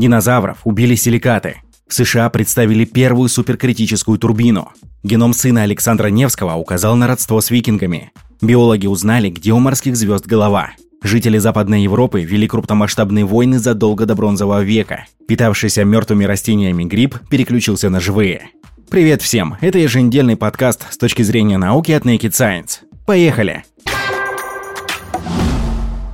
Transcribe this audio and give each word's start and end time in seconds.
Динозавров 0.00 0.60
убили 0.64 0.94
силикаты. 0.94 1.56
В 1.86 1.92
США 1.92 2.30
представили 2.30 2.86
первую 2.86 3.28
суперкритическую 3.28 4.18
турбину. 4.18 4.70
Геном 5.02 5.34
сына 5.34 5.62
Александра 5.62 6.08
Невского 6.08 6.54
указал 6.54 6.96
на 6.96 7.06
родство 7.06 7.40
с 7.42 7.50
викингами. 7.50 8.10
Биологи 8.40 8.86
узнали, 8.86 9.28
где 9.28 9.52
у 9.52 9.58
морских 9.58 9.96
звезд 9.96 10.26
голова. 10.26 10.70
Жители 11.02 11.36
Западной 11.36 11.82
Европы 11.82 12.22
вели 12.22 12.48
крупномасштабные 12.48 13.26
войны 13.26 13.58
задолго 13.58 14.06
до 14.06 14.14
Бронзового 14.14 14.62
века. 14.62 15.04
Питавшийся 15.28 15.84
мертвыми 15.84 16.24
растениями 16.24 16.84
гриб 16.84 17.16
переключился 17.28 17.90
на 17.90 18.00
живые. 18.00 18.48
Привет 18.88 19.20
всем! 19.20 19.56
Это 19.60 19.78
еженедельный 19.78 20.36
подкаст 20.36 20.86
с 20.90 20.96
точки 20.96 21.20
зрения 21.20 21.58
науки 21.58 21.92
от 21.92 22.06
Naked 22.06 22.30
Science. 22.30 22.78
Поехали! 23.04 23.64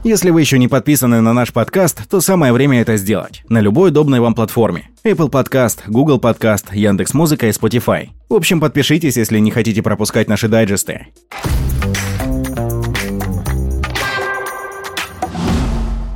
Если 0.06 0.30
вы 0.30 0.40
еще 0.40 0.56
не 0.56 0.68
подписаны 0.68 1.20
на 1.20 1.32
наш 1.32 1.52
подкаст, 1.52 2.08
то 2.08 2.20
самое 2.20 2.52
время 2.52 2.80
это 2.80 2.96
сделать. 2.96 3.42
На 3.48 3.60
любой 3.60 3.88
удобной 3.88 4.20
вам 4.20 4.36
платформе. 4.36 4.90
Apple 5.02 5.28
Podcast, 5.28 5.78
Google 5.88 6.20
Podcast, 6.20 6.66
Яндекс.Музыка 6.70 7.48
и 7.48 7.50
Spotify. 7.50 8.10
В 8.28 8.34
общем, 8.34 8.60
подпишитесь, 8.60 9.16
если 9.16 9.40
не 9.40 9.50
хотите 9.50 9.82
пропускать 9.82 10.28
наши 10.28 10.46
дайджесты. 10.46 11.08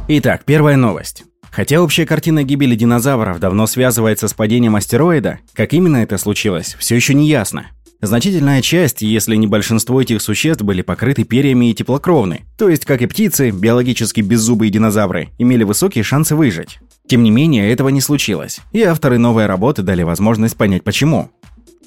Итак, 0.06 0.44
первая 0.44 0.76
новость. 0.76 1.24
Хотя 1.50 1.82
общая 1.82 2.06
картина 2.06 2.44
гибели 2.44 2.76
динозавров 2.76 3.40
давно 3.40 3.66
связывается 3.66 4.28
с 4.28 4.34
падением 4.34 4.76
астероида, 4.76 5.40
как 5.52 5.72
именно 5.72 5.96
это 5.96 6.16
случилось, 6.16 6.76
все 6.78 6.94
еще 6.94 7.12
не 7.12 7.26
ясно. 7.26 7.66
Значительная 8.02 8.62
часть, 8.62 9.02
если 9.02 9.36
не 9.36 9.46
большинство 9.46 10.00
этих 10.00 10.22
существ, 10.22 10.62
были 10.62 10.80
покрыты 10.80 11.24
перьями 11.24 11.70
и 11.70 11.74
теплокровны, 11.74 12.46
то 12.56 12.70
есть, 12.70 12.86
как 12.86 13.02
и 13.02 13.06
птицы, 13.06 13.50
биологически 13.50 14.22
беззубые 14.22 14.70
динозавры 14.70 15.28
имели 15.38 15.64
высокие 15.64 16.02
шансы 16.02 16.34
выжить. 16.34 16.78
Тем 17.06 17.22
не 17.22 17.30
менее, 17.30 17.70
этого 17.70 17.90
не 17.90 18.00
случилось, 18.00 18.60
и 18.72 18.82
авторы 18.82 19.18
новой 19.18 19.44
работы 19.44 19.82
дали 19.82 20.02
возможность 20.02 20.56
понять 20.56 20.82
почему. 20.82 21.30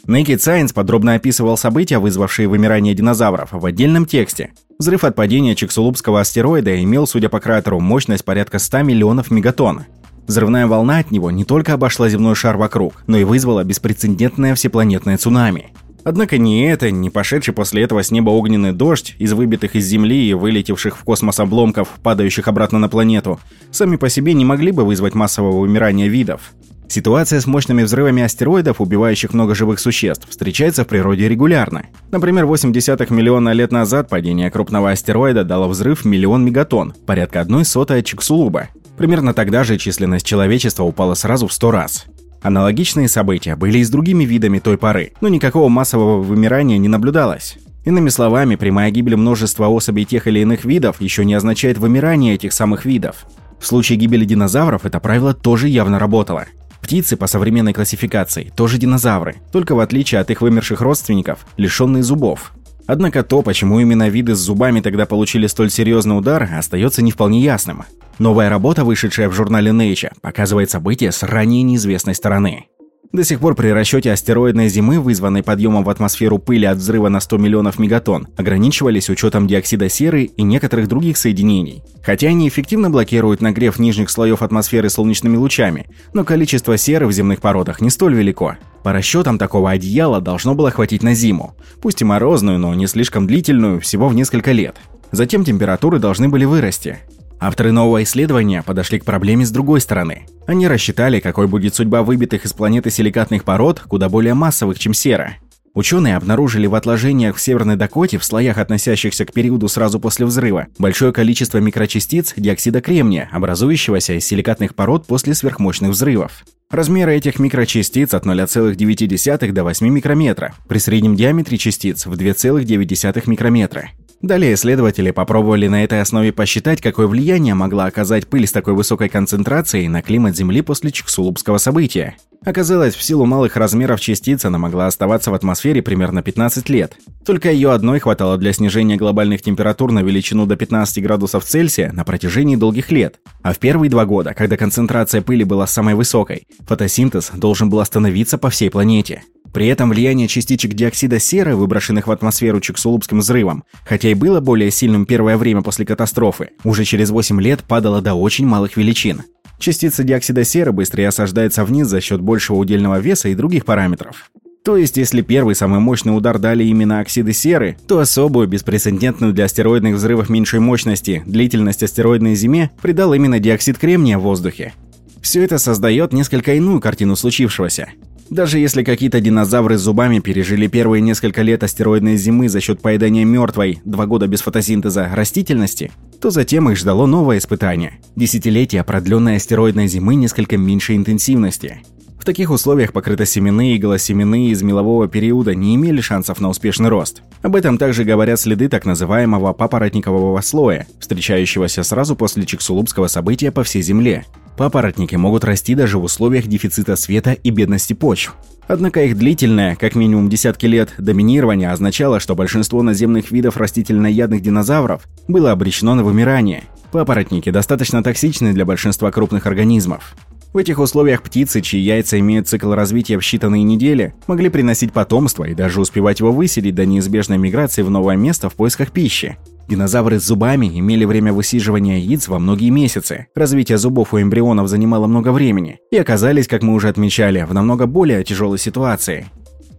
Naked 0.06 0.38
Science 0.38 0.74
подробно 0.74 1.16
описывал 1.16 1.58
события, 1.58 1.98
вызвавшие 1.98 2.48
вымирание 2.48 2.94
динозавров, 2.94 3.50
в 3.52 3.66
отдельном 3.66 4.06
тексте. 4.06 4.52
Взрыв 4.78 5.06
от 5.06 5.16
падения 5.16 5.56
Чиксулубского 5.56 6.20
астероида 6.20 6.84
имел, 6.84 7.08
судя 7.08 7.30
по 7.30 7.40
кратеру, 7.40 7.80
мощность 7.80 8.26
порядка 8.26 8.60
100 8.60 8.84
миллионов 8.84 9.32
мегатонн. 9.32 9.86
Взрывная 10.28 10.68
волна 10.68 11.00
от 11.00 11.12
него 11.12 11.32
не 11.32 11.44
только 11.44 11.74
обошла 11.74 12.08
земной 12.08 12.36
шар 12.36 12.58
вокруг, 12.58 13.04
но 13.08 13.18
и 13.18 13.24
вызвала 13.24 13.64
беспрецедентное 13.64 14.56
всепланетное 14.56 15.18
цунами. 15.18 15.73
Однако 16.04 16.38
ни 16.38 16.68
это, 16.68 16.92
ни 16.92 17.10
пошедший 17.10 17.54
после 17.54 17.84
этого 17.84 18.04
с 18.04 18.12
неба 18.12 18.30
огненный 18.30 18.74
дождь 18.74 19.16
из 19.20 19.34
выбитых 19.34 19.76
из 19.76 19.86
Земли 19.86 20.28
и 20.28 20.34
вылетевших 20.34 20.98
в 20.98 21.04
космос 21.04 21.40
обломков, 21.40 21.88
падающих 22.02 22.48
обратно 22.48 22.80
на 22.80 22.90
планету, 22.90 23.40
сами 23.72 23.96
по 23.96 24.10
себе 24.10 24.34
не 24.34 24.46
могли 24.46 24.72
бы 24.72 24.84
вызвать 24.84 25.16
массового 25.16 25.60
вымирания 25.60 26.08
видов. 26.08 26.54
Ситуация 26.90 27.40
с 27.40 27.48
мощными 27.48 27.84
взрывами 27.84 28.22
астероидов, 28.22 28.80
убивающих 28.80 29.34
много 29.34 29.56
живых 29.56 29.80
существ, 29.80 30.28
встречается 30.30 30.84
в 30.84 30.88
природе 30.88 31.28
регулярно. 31.28 31.88
Например, 32.12 32.46
0,8 32.46 33.12
миллиона 33.12 33.54
лет 33.54 33.72
назад 33.72 34.10
падение 34.10 34.52
крупного 34.52 34.92
астероида 34.92 35.44
дало 35.44 35.68
взрыв 35.70 36.06
миллион 36.06 36.46
мегатонн, 36.46 36.94
порядка 37.08 37.42
одной 37.42 37.66
сотой 37.66 38.00
от 38.00 38.06
Чиксулуба. 38.06 38.70
Примерно 38.98 39.34
тогда 39.34 39.64
же 39.64 39.78
численность 39.78 40.26
человечества 40.26 40.84
упала 40.84 41.16
сразу 41.16 41.48
в 41.48 41.54
100 41.54 41.72
раз. 41.72 42.06
Аналогичные 42.44 43.08
события 43.08 43.56
были 43.56 43.78
и 43.78 43.84
с 43.84 43.90
другими 43.90 44.26
видами 44.26 44.60
той 44.60 44.78
поры, 44.78 45.14
но 45.22 45.30
никакого 45.30 45.70
массового 45.70 46.22
вымирания 46.22 46.78
не 46.78 46.90
наблюдалось. 46.90 47.58
Иными 47.86 48.10
словами, 48.10 48.56
прямая 48.56 48.92
гибель 48.92 49.16
множества 49.16 49.68
особей 49.68 50.04
тех 50.04 50.28
или 50.28 50.40
иных 50.40 50.66
видов 50.66 51.00
еще 51.00 51.24
не 51.24 51.34
означает 51.34 51.78
вымирание 51.78 52.36
этих 52.36 52.52
самых 52.52 52.84
видов. 52.86 53.26
В 53.60 53.66
случае 53.66 53.98
гибели 53.98 54.26
динозавров 54.26 54.86
это 54.86 55.00
правило 55.00 55.34
тоже 55.34 55.70
явно 55.70 56.00
работало. 56.00 56.46
Птицы 56.82 57.16
по 57.16 57.28
современной 57.28 57.72
классификации 57.72 58.52
тоже 58.56 58.78
динозавры, 58.78 59.38
только 59.54 59.74
в 59.74 59.80
отличие 59.80 60.20
от 60.20 60.30
их 60.30 60.42
вымерших 60.42 60.82
родственников, 60.82 61.46
лишенные 61.56 62.04
зубов. 62.04 62.53
Однако 62.86 63.24
то, 63.24 63.42
почему 63.42 63.80
именно 63.80 64.10
виды 64.10 64.36
с 64.36 64.40
зубами 64.40 64.82
тогда 64.82 65.06
получили 65.06 65.48
столь 65.48 65.70
серьезный 65.70 66.18
удар, 66.18 66.50
остается 66.58 67.02
не 67.02 67.12
вполне 67.12 67.42
ясным. 67.42 67.84
Новая 68.20 68.50
работа, 68.50 68.84
вышедшая 68.84 69.30
в 69.30 69.34
журнале 69.34 69.72
Nature, 69.72 70.14
показывает 70.22 70.70
события 70.70 71.12
с 71.12 71.24
ранее 71.24 71.64
неизвестной 71.64 72.14
стороны. 72.14 72.68
До 73.14 73.24
сих 73.24 73.42
пор 73.42 73.54
при 73.54 73.68
расчете 73.68 74.12
астероидной 74.12 74.70
зимы, 74.70 75.00
вызванной 75.00 75.44
подъемом 75.44 75.84
в 75.84 75.90
атмосферу 75.92 76.40
пыли 76.40 76.66
от 76.66 76.80
взрыва 76.80 77.10
на 77.10 77.20
100 77.20 77.38
миллионов 77.38 77.78
мегатонн, 77.78 78.28
ограничивались 78.38 79.08
учетом 79.08 79.46
диоксида 79.46 79.88
серы 79.88 80.24
и 80.24 80.42
некоторых 80.42 80.88
других 80.88 81.18
соединений. 81.18 81.84
Хотя 82.02 82.30
они 82.30 82.48
эффективно 82.48 82.90
блокируют 82.90 83.40
нагрев 83.40 83.78
нижних 83.78 84.10
слоев 84.10 84.42
атмосферы 84.42 84.90
солнечными 84.90 85.38
лучами, 85.38 85.86
но 86.14 86.24
количество 86.24 86.76
серы 86.76 87.06
в 87.06 87.12
земных 87.12 87.40
породах 87.40 87.82
не 87.82 87.92
столь 87.92 88.16
велико. 88.16 88.56
По 88.82 88.94
расчетам 88.94 89.38
такого 89.38 89.70
одеяла 89.70 90.20
должно 90.20 90.56
было 90.56 90.72
хватить 90.72 91.04
на 91.04 91.14
зиму, 91.14 91.56
пусть 91.84 92.02
и 92.02 92.06
морозную, 92.06 92.58
но 92.58 92.74
не 92.74 92.88
слишком 92.88 93.28
длительную, 93.28 93.80
всего 93.80 94.08
в 94.08 94.16
несколько 94.16 94.54
лет. 94.54 94.78
Затем 95.12 95.46
температуры 95.46 96.00
должны 96.00 96.30
были 96.30 96.46
вырасти. 96.46 96.98
Авторы 97.46 97.74
нового 97.74 98.02
исследования 98.04 98.64
подошли 98.64 99.00
к 99.00 99.04
проблеме 99.04 99.46
с 99.46 99.52
другой 99.52 99.82
стороны. 99.82 100.28
Они 100.48 100.66
рассчитали, 100.66 101.20
какой 101.20 101.46
будет 101.48 101.76
судьба 101.76 102.02
выбитых 102.02 102.46
из 102.46 102.54
планеты 102.54 102.90
силикатных 102.90 103.44
пород, 103.44 103.82
куда 103.82 104.08
более 104.08 104.34
массовых, 104.34 104.80
чем 104.80 104.94
сера. 104.94 105.36
Ученые 105.74 106.16
обнаружили 106.16 106.68
в 106.68 106.76
отложениях 106.76 107.36
в 107.36 107.42
Северной 107.42 107.76
Дакоте, 107.76 108.18
в 108.18 108.24
слоях, 108.24 108.60
относящихся 108.60 109.26
к 109.26 109.34
периоду 109.34 109.68
сразу 109.68 110.00
после 110.00 110.26
взрыва, 110.26 110.68
большое 110.78 111.12
количество 111.12 111.58
микрочастиц 111.58 112.34
диоксида 112.38 112.80
кремния, 112.80 113.28
образующегося 113.34 114.14
из 114.14 114.26
силикатных 114.26 114.74
пород 114.74 115.06
после 115.06 115.34
сверхмощных 115.34 115.90
взрывов. 115.92 116.46
Размеры 116.72 117.14
этих 117.14 117.40
микрочастиц 117.40 118.14
от 118.14 118.26
0,9 118.26 119.52
до 119.52 119.64
8 119.66 119.90
микрометра, 119.90 120.56
при 120.70 120.78
среднем 120.78 121.18
диаметре 121.18 121.58
частиц 121.58 122.06
в 122.06 122.14
2,9 122.14 123.24
микрометра. 123.30 123.90
Далее 124.24 124.54
исследователи 124.54 125.12
попробовали 125.12 125.68
на 125.68 125.84
этой 125.84 126.00
основе 126.00 126.32
посчитать, 126.32 126.80
какое 126.80 127.08
влияние 127.08 127.56
могла 127.56 127.88
оказать 127.88 128.26
пыль 128.26 128.48
с 128.48 128.54
такой 128.54 128.74
высокой 128.74 129.10
концентрацией 129.10 129.90
на 129.90 130.02
климат 130.02 130.38
Земли 130.38 130.62
после 130.62 130.92
Чиксулубского 130.92 131.58
события. 131.58 132.16
Оказалось, 132.46 132.96
в 132.96 133.04
силу 133.04 133.26
малых 133.26 133.58
размеров 133.58 134.00
частиц 134.00 134.46
она 134.46 134.58
могла 134.58 134.88
оставаться 134.88 135.30
в 135.30 135.34
атмосфере 135.34 135.82
примерно 135.82 136.24
15 136.24 136.70
лет. 136.70 136.96
Только 137.26 137.52
ее 137.52 137.74
одной 137.74 138.00
хватало 138.00 138.38
для 138.38 138.54
снижения 138.54 138.96
глобальных 138.96 139.42
температур 139.42 139.92
на 139.92 140.00
величину 140.00 140.46
до 140.46 140.56
15 140.56 141.04
градусов 141.04 141.44
Цельсия 141.44 141.92
на 141.92 142.06
протяжении 142.06 142.56
долгих 142.56 142.92
лет. 142.92 143.20
А 143.42 143.52
в 143.52 143.60
первые 143.60 143.90
два 143.90 144.06
года, 144.06 144.34
когда 144.34 144.56
концентрация 144.56 145.22
пыли 145.22 145.44
была 145.44 145.68
самой 145.68 145.96
высокой, 145.96 146.48
фотосинтез 146.66 147.32
должен 147.34 147.70
был 147.70 147.82
остановиться 147.82 148.38
по 148.38 148.50
всей 148.50 148.70
планете. 148.70 149.24
При 149.54 149.68
этом 149.68 149.92
влияние 149.92 150.28
частичек 150.28 150.74
диоксида 150.74 151.20
серы, 151.20 151.56
выброшенных 151.56 152.08
в 152.08 152.12
атмосферу 152.12 152.60
Чиксулубским 152.60 153.20
взрывом, 153.20 153.64
хотя 153.86 154.10
и 154.10 154.16
было 154.16 154.40
более 154.40 154.72
сильным 154.72 155.06
первое 155.06 155.38
время 155.38 155.62
после 155.62 155.86
катастрофы, 155.86 156.50
уже 156.64 156.84
через 156.86 157.12
8 157.12 157.40
лет 157.40 157.64
падало 157.64 158.02
до 158.02 158.16
очень 158.16 158.48
малых 158.48 158.78
величин. 158.78 159.22
Частица 159.60 160.04
диоксида 160.04 160.44
серы 160.44 160.72
быстрее 160.72 161.10
осаждается 161.10 161.64
вниз 161.64 161.88
за 161.88 162.02
счет 162.02 162.20
большего 162.20 162.58
удельного 162.58 163.00
веса 163.00 163.30
и 163.30 163.36
других 163.36 163.64
параметров. 163.64 164.32
То 164.66 164.78
есть, 164.78 164.98
если 164.98 165.22
первый 165.22 165.56
самый 165.56 165.80
мощный 165.80 166.16
удар 166.16 166.40
дали 166.40 166.64
именно 166.64 167.00
оксиды 167.00 167.34
серы, 167.34 167.78
то 167.88 168.00
особую, 168.00 168.48
беспрецедентную 168.48 169.34
для 169.34 169.46
астероидных 169.46 169.96
взрывов 169.96 170.30
меньшей 170.30 170.62
мощности 170.62 171.22
длительность 171.26 171.84
астероидной 171.84 172.36
зиме 172.36 172.72
придал 172.82 173.14
именно 173.14 173.40
диоксид 173.40 173.78
кремния 173.78 174.18
в 174.18 174.22
воздухе. 174.22 174.74
Все 175.22 175.44
это 175.44 175.58
создает 175.58 176.12
несколько 176.12 176.54
иную 176.56 176.80
картину 176.80 177.16
случившегося. 177.16 177.90
Даже 178.34 178.58
если 178.58 178.82
какие-то 178.82 179.22
динозавры 179.22 179.78
с 179.78 179.82
зубами 179.82 180.18
пережили 180.18 180.66
первые 180.66 181.02
несколько 181.02 181.44
лет 181.44 181.62
астероидной 181.62 182.18
зимы 182.18 182.50
за 182.50 182.62
счет 182.62 182.82
поедания 182.82 183.26
мертвой, 183.26 183.80
два 183.86 184.08
года 184.08 184.26
без 184.26 184.42
фотосинтеза, 184.42 185.08
растительности, 185.14 185.92
то 186.20 186.32
затем 186.32 186.68
их 186.68 186.78
ждало 186.80 187.06
новое 187.06 187.38
испытание– 187.38 188.00
десятилетия 188.16 188.84
продленной 188.84 189.36
астероидной 189.36 189.86
зимы 189.86 190.16
несколько 190.16 190.58
меньшей 190.58 190.96
интенсивности. 190.96 191.84
В 192.20 192.26
таких 192.26 192.50
условиях 192.50 192.92
покрытосеменные 192.92 193.76
и 193.76 193.80
голосеменные 193.80 194.50
из 194.50 194.64
мелового 194.64 195.08
периода 195.08 195.54
не 195.54 195.76
имели 195.76 196.02
шансов 196.02 196.42
на 196.42 196.50
успешный 196.50 196.90
рост. 196.90 197.22
Об 197.44 197.56
этом 197.56 197.78
также 197.78 198.04
говорят 198.04 198.40
следы 198.40 198.68
так 198.68 198.86
называемого 198.86 199.54
папоротникового 199.54 200.42
слоя, 200.42 200.88
встречающегося 201.00 201.84
сразу 201.84 202.16
после 202.16 202.48
Чиксулубского 202.48 203.06
события 203.06 203.52
по 203.52 203.64
всей 203.64 203.84
Земле. 203.84 204.26
Папоротники 204.58 205.16
могут 205.16 205.44
расти 205.44 205.76
даже 205.76 205.98
в 205.98 206.04
условиях 206.04 206.48
дефицита 206.48 206.96
света 206.96 207.34
и 207.34 207.50
бедности 207.50 207.94
почв. 207.94 208.36
Однако 208.68 209.04
их 209.04 209.18
длительное, 209.18 209.76
как 209.76 209.96
минимум 209.96 210.30
десятки 210.30 210.66
лет, 210.66 210.94
доминирование 210.98 211.72
означало, 211.72 212.20
что 212.20 212.36
большинство 212.36 212.82
наземных 212.82 213.32
видов 213.32 213.58
растительноядных 213.58 214.42
динозавров 214.42 215.04
было 215.28 215.52
обречено 215.52 215.96
на 215.96 216.04
вымирание. 216.04 216.64
Папоротники 216.92 217.50
достаточно 217.50 218.04
токсичны 218.04 218.54
для 218.54 218.66
большинства 218.66 219.12
крупных 219.12 219.48
организмов. 219.48 220.16
В 220.54 220.58
этих 220.60 220.78
условиях 220.78 221.24
птицы, 221.24 221.62
чьи 221.62 221.80
яйца 221.80 222.20
имеют 222.20 222.48
цикл 222.48 222.72
развития 222.74 223.18
в 223.18 223.22
считанные 223.22 223.64
недели, 223.64 224.14
могли 224.28 224.50
приносить 224.50 224.94
потомство 224.94 225.46
и 225.46 225.56
даже 225.56 225.82
успевать 225.82 226.20
его 226.20 226.32
выселить 226.32 226.76
до 226.76 226.86
неизбежной 226.86 227.40
миграции 227.40 227.82
в 227.82 227.90
новое 227.90 228.16
место 228.16 228.52
в 228.52 228.54
поисках 228.54 228.92
пищи. 228.92 229.38
Динозавры 229.68 230.20
с 230.20 230.26
зубами 230.26 230.80
имели 230.80 231.06
время 231.06 231.34
высиживания 231.34 231.98
яиц 231.98 232.28
во 232.28 232.40
многие 232.40 232.70
месяцы. 232.70 233.28
Развитие 233.34 233.78
зубов 233.78 234.14
у 234.14 234.22
эмбрионов 234.22 234.68
занимало 234.68 235.08
много 235.08 235.32
времени 235.32 235.80
и 235.92 235.98
оказались, 235.98 236.48
как 236.48 236.64
мы 236.64 236.74
уже 236.74 236.90
отмечали, 236.90 237.44
в 237.44 237.54
намного 237.54 237.86
более 237.86 238.24
тяжелой 238.24 238.60
ситуации. 238.60 239.28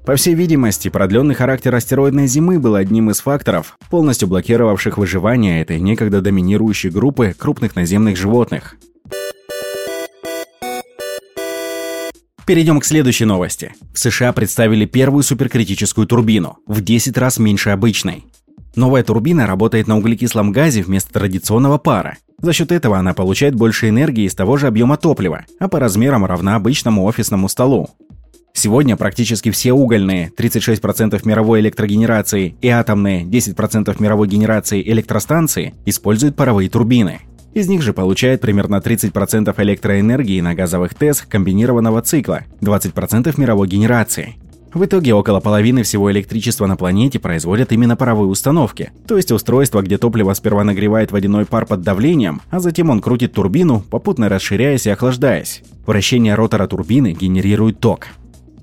По 0.07 0.17
всей 0.17 0.35
видимости, 0.35 0.89
продленный 0.89 1.35
характер 1.35 1.75
астероидной 1.75 2.27
зимы 2.27 2.59
был 2.59 2.75
одним 2.75 3.11
из 3.11 3.21
факторов, 3.21 3.79
полностью 3.89 4.29
блокировавших 4.29 4.99
выживание 4.99 5.63
этой 5.63 5.81
некогда 5.81 6.21
доминирующей 6.21 6.91
группы 6.91 7.35
крупных 7.39 7.75
наземных 7.75 8.17
животных. 8.17 8.77
Перейдем 12.47 12.81
к 12.81 12.85
следующей 12.85 13.25
новости. 13.25 13.73
В 13.95 13.99
США 13.99 14.35
представили 14.35 14.85
первую 14.85 15.23
суперкритическую 15.23 16.07
турбину, 16.07 16.59
в 16.67 16.83
10 16.83 17.17
раз 17.17 17.39
меньше 17.39 17.71
обычной. 17.71 18.27
Новая 18.77 19.05
турбина 19.05 19.47
работает 19.47 19.87
на 19.87 19.97
углекислом 19.97 20.51
газе 20.51 20.83
вместо 20.83 21.13
традиционного 21.13 21.79
пара. 21.79 22.19
За 22.39 22.53
счет 22.53 22.73
этого 22.73 22.99
она 22.99 23.15
получает 23.15 23.55
больше 23.55 23.89
энергии 23.89 24.25
из 24.25 24.35
того 24.35 24.57
же 24.57 24.67
объема 24.67 24.97
топлива, 24.97 25.45
а 25.61 25.69
по 25.69 25.79
размерам 25.79 26.25
равна 26.25 26.57
обычному 26.57 27.05
офисному 27.05 27.49
столу. 27.49 27.89
Сегодня 28.53 28.97
практически 28.97 29.51
все 29.51 29.73
угольные, 29.73 30.33
36% 30.37 31.21
мировой 31.25 31.61
электрогенерации, 31.61 32.57
и 32.61 32.69
атомные, 32.69 33.25
10% 33.25 33.97
мировой 34.01 34.29
генерации 34.29 34.83
электростанции, 34.83 35.75
используют 35.87 36.37
паровые 36.37 36.69
турбины. 36.69 37.21
Из 37.53 37.69
них 37.69 37.83
же 37.83 37.93
получает 37.93 38.41
примерно 38.41 38.77
30% 38.77 39.55
электроэнергии 39.57 40.41
на 40.41 40.55
газовых 40.55 40.95
ТЭС 40.95 41.23
комбинированного 41.23 42.03
цикла, 42.03 42.43
20% 42.61 43.33
мировой 43.41 43.69
генерации. 43.69 44.37
В 44.75 44.85
итоге 44.85 45.15
около 45.15 45.39
половины 45.39 45.85
всего 45.85 46.11
электричества 46.11 46.67
на 46.67 46.77
планете 46.77 47.21
производят 47.21 47.71
именно 47.71 47.95
паровые 47.95 48.29
установки, 48.29 48.91
то 49.07 49.17
есть 49.17 49.31
устройство, 49.31 49.83
где 49.83 49.99
топливо 49.99 50.35
сперва 50.35 50.65
нагревает 50.65 51.13
водяной 51.13 51.47
пар 51.47 51.65
под 51.65 51.83
давлением, 51.83 52.43
а 52.51 52.59
затем 52.59 52.91
он 52.91 53.01
крутит 53.01 53.35
турбину, 53.35 53.85
попутно 53.89 54.29
расширяясь 54.29 54.87
и 54.87 54.91
охлаждаясь. 54.91 55.63
Вращение 55.87 56.35
ротора 56.35 56.67
турбины 56.67 57.13
генерирует 57.13 57.79
ток. 57.79 58.09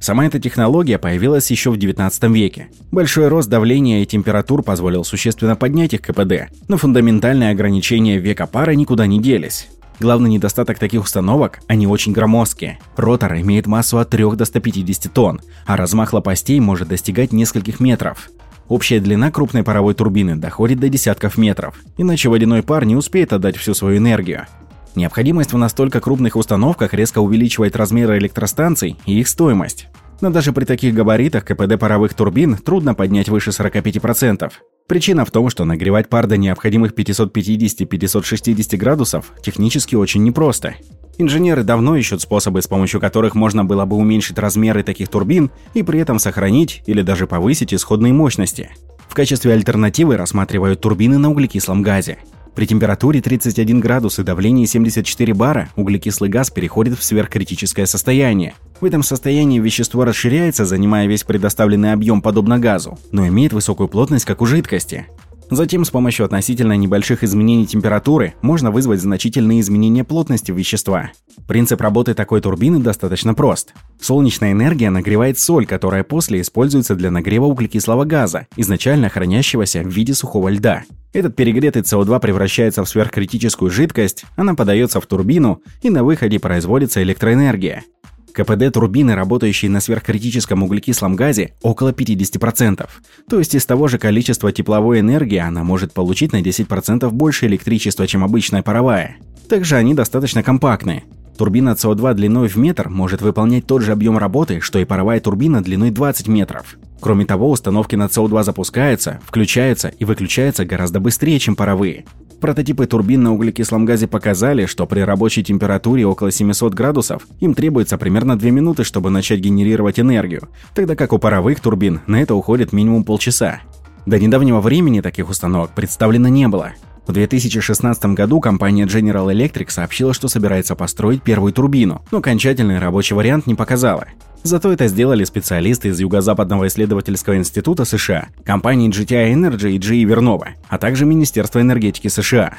Сама 0.02 0.26
эта 0.26 0.38
технология 0.40 0.98
появилась 0.98 1.50
еще 1.50 1.72
в 1.72 1.78
19 1.78 2.24
веке. 2.24 2.68
Большой 2.92 3.30
рост 3.30 3.48
давления 3.48 4.02
и 4.02 4.06
температур 4.06 4.64
позволил 4.64 5.06
существенно 5.06 5.56
поднять 5.56 5.94
их 5.94 6.02
КПД, 6.02 6.52
но 6.68 6.76
фундаментальные 6.76 7.52
ограничения 7.52 8.18
века 8.18 8.48
пары 8.48 8.76
никуда 8.76 9.08
не 9.08 9.22
делись. 9.22 9.70
Главный 10.02 10.32
недостаток 10.32 10.80
таких 10.80 11.04
установок– 11.04 11.60
они 11.68 11.86
очень 11.86 12.12
громоздкие. 12.12 12.80
Ротор 12.96 13.36
имеет 13.36 13.68
массу 13.68 14.00
от 14.00 14.10
3 14.10 14.36
до 14.36 14.46
150 14.46 15.14
тонн, 15.14 15.42
а 15.68 15.78
размах 15.78 16.12
лопастей 16.12 16.60
может 16.60 16.88
достигать 16.88 17.32
нескольких 17.32 17.80
метров. 17.80 18.32
Общая 18.68 19.00
длина 19.00 19.30
крупной 19.30 19.62
паровой 19.62 19.94
турбины 19.94 20.36
доходит 20.36 20.80
до 20.80 20.90
десятков 20.90 21.38
метров, 21.38 21.80
иначе 21.98 22.30
водяной 22.30 22.64
пар 22.64 22.84
не 22.86 22.96
успеет 22.96 23.32
отдать 23.32 23.58
всю 23.58 23.76
свою 23.76 24.00
энергию. 24.00 24.48
Необходимость 24.96 25.54
в 25.54 25.60
настолько 25.60 26.02
крупных 26.02 26.36
установках 26.36 26.96
резко 26.96 27.20
увеличивает 27.20 27.76
размеры 27.76 28.18
электростанций 28.18 28.98
и 29.06 29.20
их 29.20 29.28
стоимость. 29.28 29.88
Но 30.20 30.32
даже 30.32 30.52
при 30.52 30.66
таких 30.66 30.96
габаритах 30.96 31.46
КПД 31.46 31.80
паровых 31.80 32.16
турбин 32.16 32.58
трудно 32.58 32.96
поднять 32.96 33.30
выше 33.30 33.52
45%. 33.52 34.52
Причина 34.92 35.24
в 35.24 35.32
том, 35.32 35.50
что 35.50 35.64
нагревать 35.64 36.10
пар 36.10 36.28
до 36.28 36.36
необходимых 36.36 36.92
550-560 36.92 38.76
градусов 38.76 39.32
технически 39.42 39.96
очень 39.96 40.22
непросто. 40.22 40.76
Инженеры 41.18 41.64
давно 41.64 41.96
ищут 41.96 42.22
способы, 42.22 42.62
с 42.62 42.68
помощью 42.68 43.00
которых 43.00 43.34
можно 43.34 43.64
было 43.64 43.86
бы 43.86 43.96
уменьшить 43.96 44.38
размеры 44.38 44.84
таких 44.84 45.08
турбин 45.08 45.50
и 45.74 45.82
при 45.82 46.02
этом 46.02 46.20
сохранить 46.20 46.84
или 46.88 47.04
даже 47.04 47.26
повысить 47.26 47.74
исходные 47.74 48.12
мощности. 48.12 48.72
В 49.08 49.14
качестве 49.14 49.54
альтернативы 49.54 50.18
рассматривают 50.18 50.82
турбины 50.82 51.18
на 51.18 51.32
углекислом 51.32 51.84
газе. 51.84 52.18
При 52.56 52.66
температуре 52.66 53.22
31 53.22 53.80
градус 53.80 54.20
и 54.20 54.24
давлении 54.24 54.66
74 54.66 55.34
бара 55.34 55.70
углекислый 55.76 56.30
газ 56.30 56.50
переходит 56.50 57.00
в 57.00 57.04
сверхкритическое 57.04 57.86
состояние. 57.86 58.56
В 58.82 58.86
этом 58.86 59.04
состоянии 59.04 59.60
вещество 59.60 60.04
расширяется, 60.04 60.66
занимая 60.66 61.08
весь 61.08 61.24
предоставленный 61.24 61.94
объем 61.94 62.22
подобно 62.22 62.60
газу, 62.60 63.00
но 63.12 63.26
имеет 63.28 63.54
высокую 63.54 63.88
плотность, 63.88 64.26
как 64.26 64.42
у 64.42 64.46
жидкости. 64.46 65.08
Затем 65.52 65.84
с 65.84 65.90
помощью 65.90 66.26
относительно 66.26 66.78
небольших 66.78 67.26
изменений 67.26 67.68
температуры 67.68 68.36
можно 68.42 68.72
вызвать 68.72 69.02
значительные 69.02 69.60
изменения 69.60 70.06
плотности 70.06 70.50
вещества. 70.52 71.12
Принцип 71.46 71.82
работы 71.82 72.14
такой 72.14 72.40
турбины 72.40 72.80
достаточно 72.80 73.34
прост. 73.34 73.74
Солнечная 74.00 74.54
энергия 74.54 74.90
нагревает 74.90 75.38
соль, 75.38 75.66
которая 75.66 76.06
после 76.06 76.40
используется 76.40 76.96
для 76.96 77.12
нагрева 77.12 77.46
углекислого 77.48 78.06
газа, 78.06 78.48
изначально 78.56 79.10
хранящегося 79.10 79.82
в 79.82 79.90
виде 79.90 80.14
сухого 80.14 80.48
льда. 80.48 80.84
Этот 81.12 81.36
перегретый 81.36 81.82
СО2 81.82 82.22
превращается 82.22 82.86
в 82.86 82.90
сверхкритическую 82.90 83.70
жидкость, 83.70 84.24
она 84.38 84.56
подается 84.56 85.02
в 85.02 85.06
турбину, 85.06 85.62
и 85.82 85.90
на 85.90 86.06
выходе 86.06 86.40
производится 86.40 87.04
электроэнергия. 87.04 87.84
КПД 88.34 88.72
турбины, 88.74 89.16
работающей 89.16 89.70
на 89.70 89.82
сверхкритическом 89.82 90.64
углекислом 90.64 91.16
газе, 91.16 91.54
около 91.62 91.92
50%. 91.92 92.90
То 93.30 93.40
есть 93.40 93.56
из 93.56 93.66
того 93.66 93.88
же 93.88 93.98
количества 93.98 94.52
тепловой 94.52 95.00
энергии 95.00 95.38
она 95.38 95.64
может 95.64 95.94
получить 95.94 96.34
на 96.34 96.42
10% 96.42 97.10
больше 97.10 97.48
электричества, 97.48 98.08
чем 98.08 98.24
обычная 98.24 98.64
паровая. 98.64 99.18
Также 99.50 99.76
они 99.76 99.94
достаточно 99.94 100.44
компактные. 100.44 101.04
Турбина 101.38 101.72
СО2 101.72 102.14
длиной 102.14 102.48
в 102.48 102.56
метр 102.58 102.90
может 102.90 103.22
выполнять 103.22 103.66
тот 103.66 103.82
же 103.82 103.92
объем 103.92 104.18
работы, 104.18 104.62
что 104.62 104.80
и 104.80 104.86
паровая 104.86 105.20
турбина 105.20 105.64
длиной 105.64 105.90
20 105.90 106.28
метров. 106.28 106.78
Кроме 107.00 107.26
того, 107.26 107.50
установки 107.50 107.96
на 107.96 108.04
СО2 108.06 108.44
запускаются, 108.44 109.20
включаются 109.26 109.88
и 109.88 110.06
выключаются 110.06 110.66
гораздо 110.66 111.00
быстрее, 111.00 111.40
чем 111.40 111.56
паровые. 111.56 112.06
Прототипы 112.42 112.88
турбин 112.88 113.22
на 113.22 113.34
углекислом 113.34 113.86
газе 113.86 114.08
показали, 114.08 114.66
что 114.66 114.88
при 114.88 115.02
рабочей 115.02 115.44
температуре 115.44 116.08
около 116.08 116.32
700 116.32 116.74
градусов 116.74 117.28
им 117.40 117.54
требуется 117.54 118.00
примерно 118.00 118.36
2 118.36 118.50
минуты, 118.50 118.84
чтобы 118.84 119.12
начать 119.12 119.42
генерировать 119.42 120.00
энергию, 120.00 120.50
тогда 120.74 120.96
как 120.96 121.14
у 121.14 121.20
паровых 121.20 121.60
турбин 121.60 122.02
на 122.08 122.20
это 122.20 122.34
уходит 122.34 122.74
минимум 122.74 123.04
полчаса. 123.04 123.62
До 124.08 124.18
недавнего 124.18 124.60
времени 124.60 125.02
таких 125.02 125.30
установок 125.30 125.76
представлено 125.76 126.30
не 126.30 126.48
было. 126.48 126.72
В 127.06 127.14
2016 127.14 128.06
году 128.08 128.40
компания 128.40 128.86
General 128.86 129.32
Electric 129.32 129.70
сообщила, 129.70 130.12
что 130.12 130.28
собирается 130.28 130.76
построить 130.76 131.22
первую 131.22 131.54
турбину, 131.54 132.02
но 132.12 132.18
окончательный 132.18 132.80
рабочий 132.80 133.14
вариант 133.14 133.46
не 133.46 133.54
показала. 133.54 134.08
Зато 134.44 134.74
это 134.74 134.88
сделали 134.88 135.24
специалисты 135.24 135.90
из 135.90 136.00
Юго-Западного 136.00 136.68
исследовательского 136.68 137.38
института 137.38 137.86
США, 137.86 138.30
компании 138.44 138.90
GTI 138.90 139.34
Energy 139.34 139.74
и 139.74 139.78
GE 139.78 140.04
Vernova, 140.04 140.50
а 140.68 140.80
также 140.80 141.06
Министерства 141.06 141.62
энергетики 141.62 142.08
США. 142.08 142.56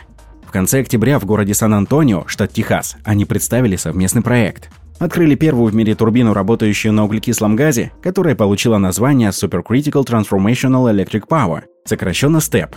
В 0.47 0.53
конце 0.53 0.81
октября 0.81 1.19
в 1.19 1.25
городе 1.25 1.55
Сан-Антонио, 1.55 2.25
штат 2.27 2.53
Техас, 2.53 2.97
они 3.05 3.25
представили 3.25 3.75
совместный 3.75 4.23
проект. 4.23 4.71
Открыли 5.01 5.35
первую 5.35 5.73
в 5.73 5.75
мире 5.75 5.97
турбину, 5.97 6.35
работающую 6.35 6.93
на 6.93 7.05
углекислом 7.05 7.57
газе, 7.57 7.91
которая 8.01 8.37
получила 8.37 8.79
название 8.79 9.31
Supercritical 9.31 10.07
Transformational 10.07 10.93
Electric 10.95 11.27
Power, 11.29 11.63
сокращенно 11.85 12.37
STEP. 12.37 12.75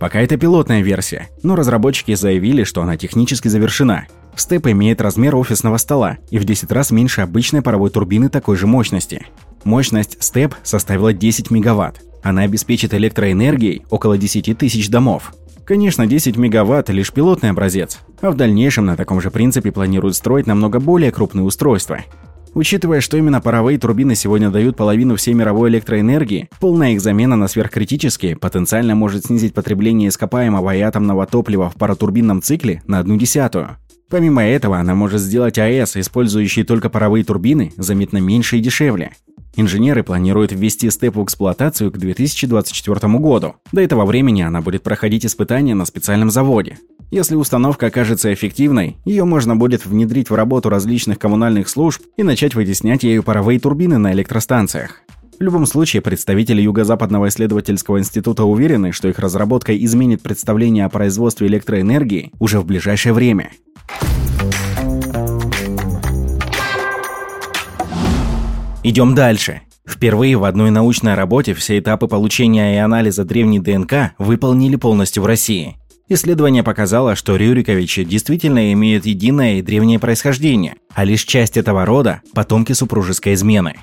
Пока 0.00 0.20
это 0.20 0.36
пилотная 0.36 0.80
версия, 0.80 1.28
но 1.44 1.54
разработчики 1.54 2.14
заявили, 2.14 2.64
что 2.64 2.82
она 2.82 2.96
технически 2.96 3.46
завершена– 3.46 4.06
Степ 4.36 4.66
имеет 4.68 5.00
размер 5.00 5.36
офисного 5.36 5.76
стола 5.76 6.18
и 6.30 6.38
в 6.38 6.44
10 6.44 6.70
раз 6.72 6.90
меньше 6.90 7.22
обычной 7.22 7.62
паровой 7.62 7.90
турбины 7.90 8.28
такой 8.28 8.56
же 8.56 8.66
мощности. 8.66 9.26
Мощность 9.64 10.22
Степ 10.22 10.54
составила 10.62 11.12
10 11.12 11.50
мегаватт. 11.50 12.00
Она 12.22 12.42
обеспечит 12.42 12.94
электроэнергией 12.94 13.82
около 13.90 14.18
10 14.18 14.56
тысяч 14.56 14.88
домов. 14.88 15.34
Конечно, 15.64 16.06
10 16.06 16.36
мегаватт– 16.36 16.88
лишь 16.90 17.12
пилотный 17.12 17.50
образец, 17.50 17.98
а 18.22 18.30
в 18.30 18.36
дальнейшем 18.36 18.86
на 18.86 18.96
таком 18.96 19.20
же 19.20 19.30
принципе 19.30 19.70
планируют 19.70 20.16
строить 20.16 20.46
намного 20.46 20.80
более 20.80 21.12
крупные 21.12 21.44
устройства. 21.44 21.98
Учитывая, 22.54 23.00
что 23.00 23.16
именно 23.16 23.40
паровые 23.40 23.78
турбины 23.78 24.14
сегодня 24.14 24.50
дают 24.50 24.76
половину 24.76 25.16
всей 25.16 25.34
мировой 25.34 25.68
электроэнергии, 25.68 26.48
полная 26.58 26.92
их 26.92 27.00
замена 27.00 27.36
на 27.36 27.48
сверхкритические 27.48 28.36
потенциально 28.36 28.94
может 28.94 29.26
снизить 29.26 29.54
потребление 29.54 30.08
ископаемого 30.08 30.74
и 30.74 30.80
атомного 30.80 31.26
топлива 31.26 31.68
в 31.68 31.74
паротурбинном 31.74 32.40
цикле 32.40 32.82
на 32.86 32.98
одну 32.98 33.16
десятую. 33.16 33.76
Помимо 34.10 34.42
этого, 34.42 34.78
она 34.78 34.94
может 34.94 35.20
сделать 35.20 35.58
АЭС, 35.58 35.96
использующий 35.96 36.64
только 36.64 36.88
паровые 36.88 37.24
турбины, 37.24 37.72
заметно 37.76 38.18
меньше 38.18 38.56
и 38.56 38.60
дешевле. 38.60 39.12
Инженеры 39.56 40.02
планируют 40.02 40.52
ввести 40.52 40.88
степ 40.88 41.16
в 41.16 41.24
эксплуатацию 41.24 41.90
к 41.90 41.98
2024 41.98 43.18
году. 43.18 43.56
До 43.72 43.80
этого 43.80 44.06
времени 44.06 44.42
она 44.42 44.60
будет 44.60 44.82
проходить 44.82 45.26
испытания 45.26 45.74
на 45.74 45.84
специальном 45.84 46.30
заводе. 46.30 46.78
Если 47.10 47.34
установка 47.34 47.86
окажется 47.86 48.32
эффективной, 48.32 48.98
ее 49.04 49.24
можно 49.24 49.56
будет 49.56 49.84
внедрить 49.84 50.30
в 50.30 50.34
работу 50.34 50.68
различных 50.68 51.18
коммунальных 51.18 51.68
служб 51.68 52.02
и 52.16 52.22
начать 52.22 52.54
вытеснять 52.54 53.02
ею 53.02 53.22
паровые 53.22 53.58
турбины 53.58 53.98
на 53.98 54.12
электростанциях. 54.12 55.02
В 55.38 55.42
любом 55.42 55.66
случае, 55.66 56.02
представители 56.02 56.60
Юго-Западного 56.62 57.28
исследовательского 57.28 58.00
института 58.00 58.44
уверены, 58.44 58.90
что 58.90 59.08
их 59.08 59.20
разработка 59.20 59.76
изменит 59.76 60.20
представление 60.20 60.84
о 60.84 60.88
производстве 60.88 61.46
электроэнергии 61.46 62.32
уже 62.40 62.58
в 62.58 62.66
ближайшее 62.66 63.12
время. 63.12 63.50
Идем 68.88 69.14
дальше. 69.14 69.60
Впервые 69.86 70.38
в 70.38 70.44
одной 70.44 70.70
научной 70.70 71.12
работе 71.12 71.52
все 71.52 71.78
этапы 71.78 72.08
получения 72.08 72.76
и 72.76 72.78
анализа 72.78 73.22
древней 73.22 73.60
ДНК 73.60 74.14
выполнили 74.16 74.76
полностью 74.76 75.22
в 75.22 75.26
России. 75.26 75.76
Исследование 76.08 76.62
показало, 76.62 77.14
что 77.14 77.36
Рюриковичи 77.36 78.02
действительно 78.02 78.72
имеют 78.72 79.04
единое 79.04 79.58
и 79.58 79.62
древнее 79.62 79.98
происхождение, 79.98 80.76
а 80.94 81.04
лишь 81.04 81.24
часть 81.24 81.58
этого 81.58 81.84
рода– 81.84 82.22
потомки 82.32 82.72
супружеской 82.72 83.34
измены. 83.34 83.74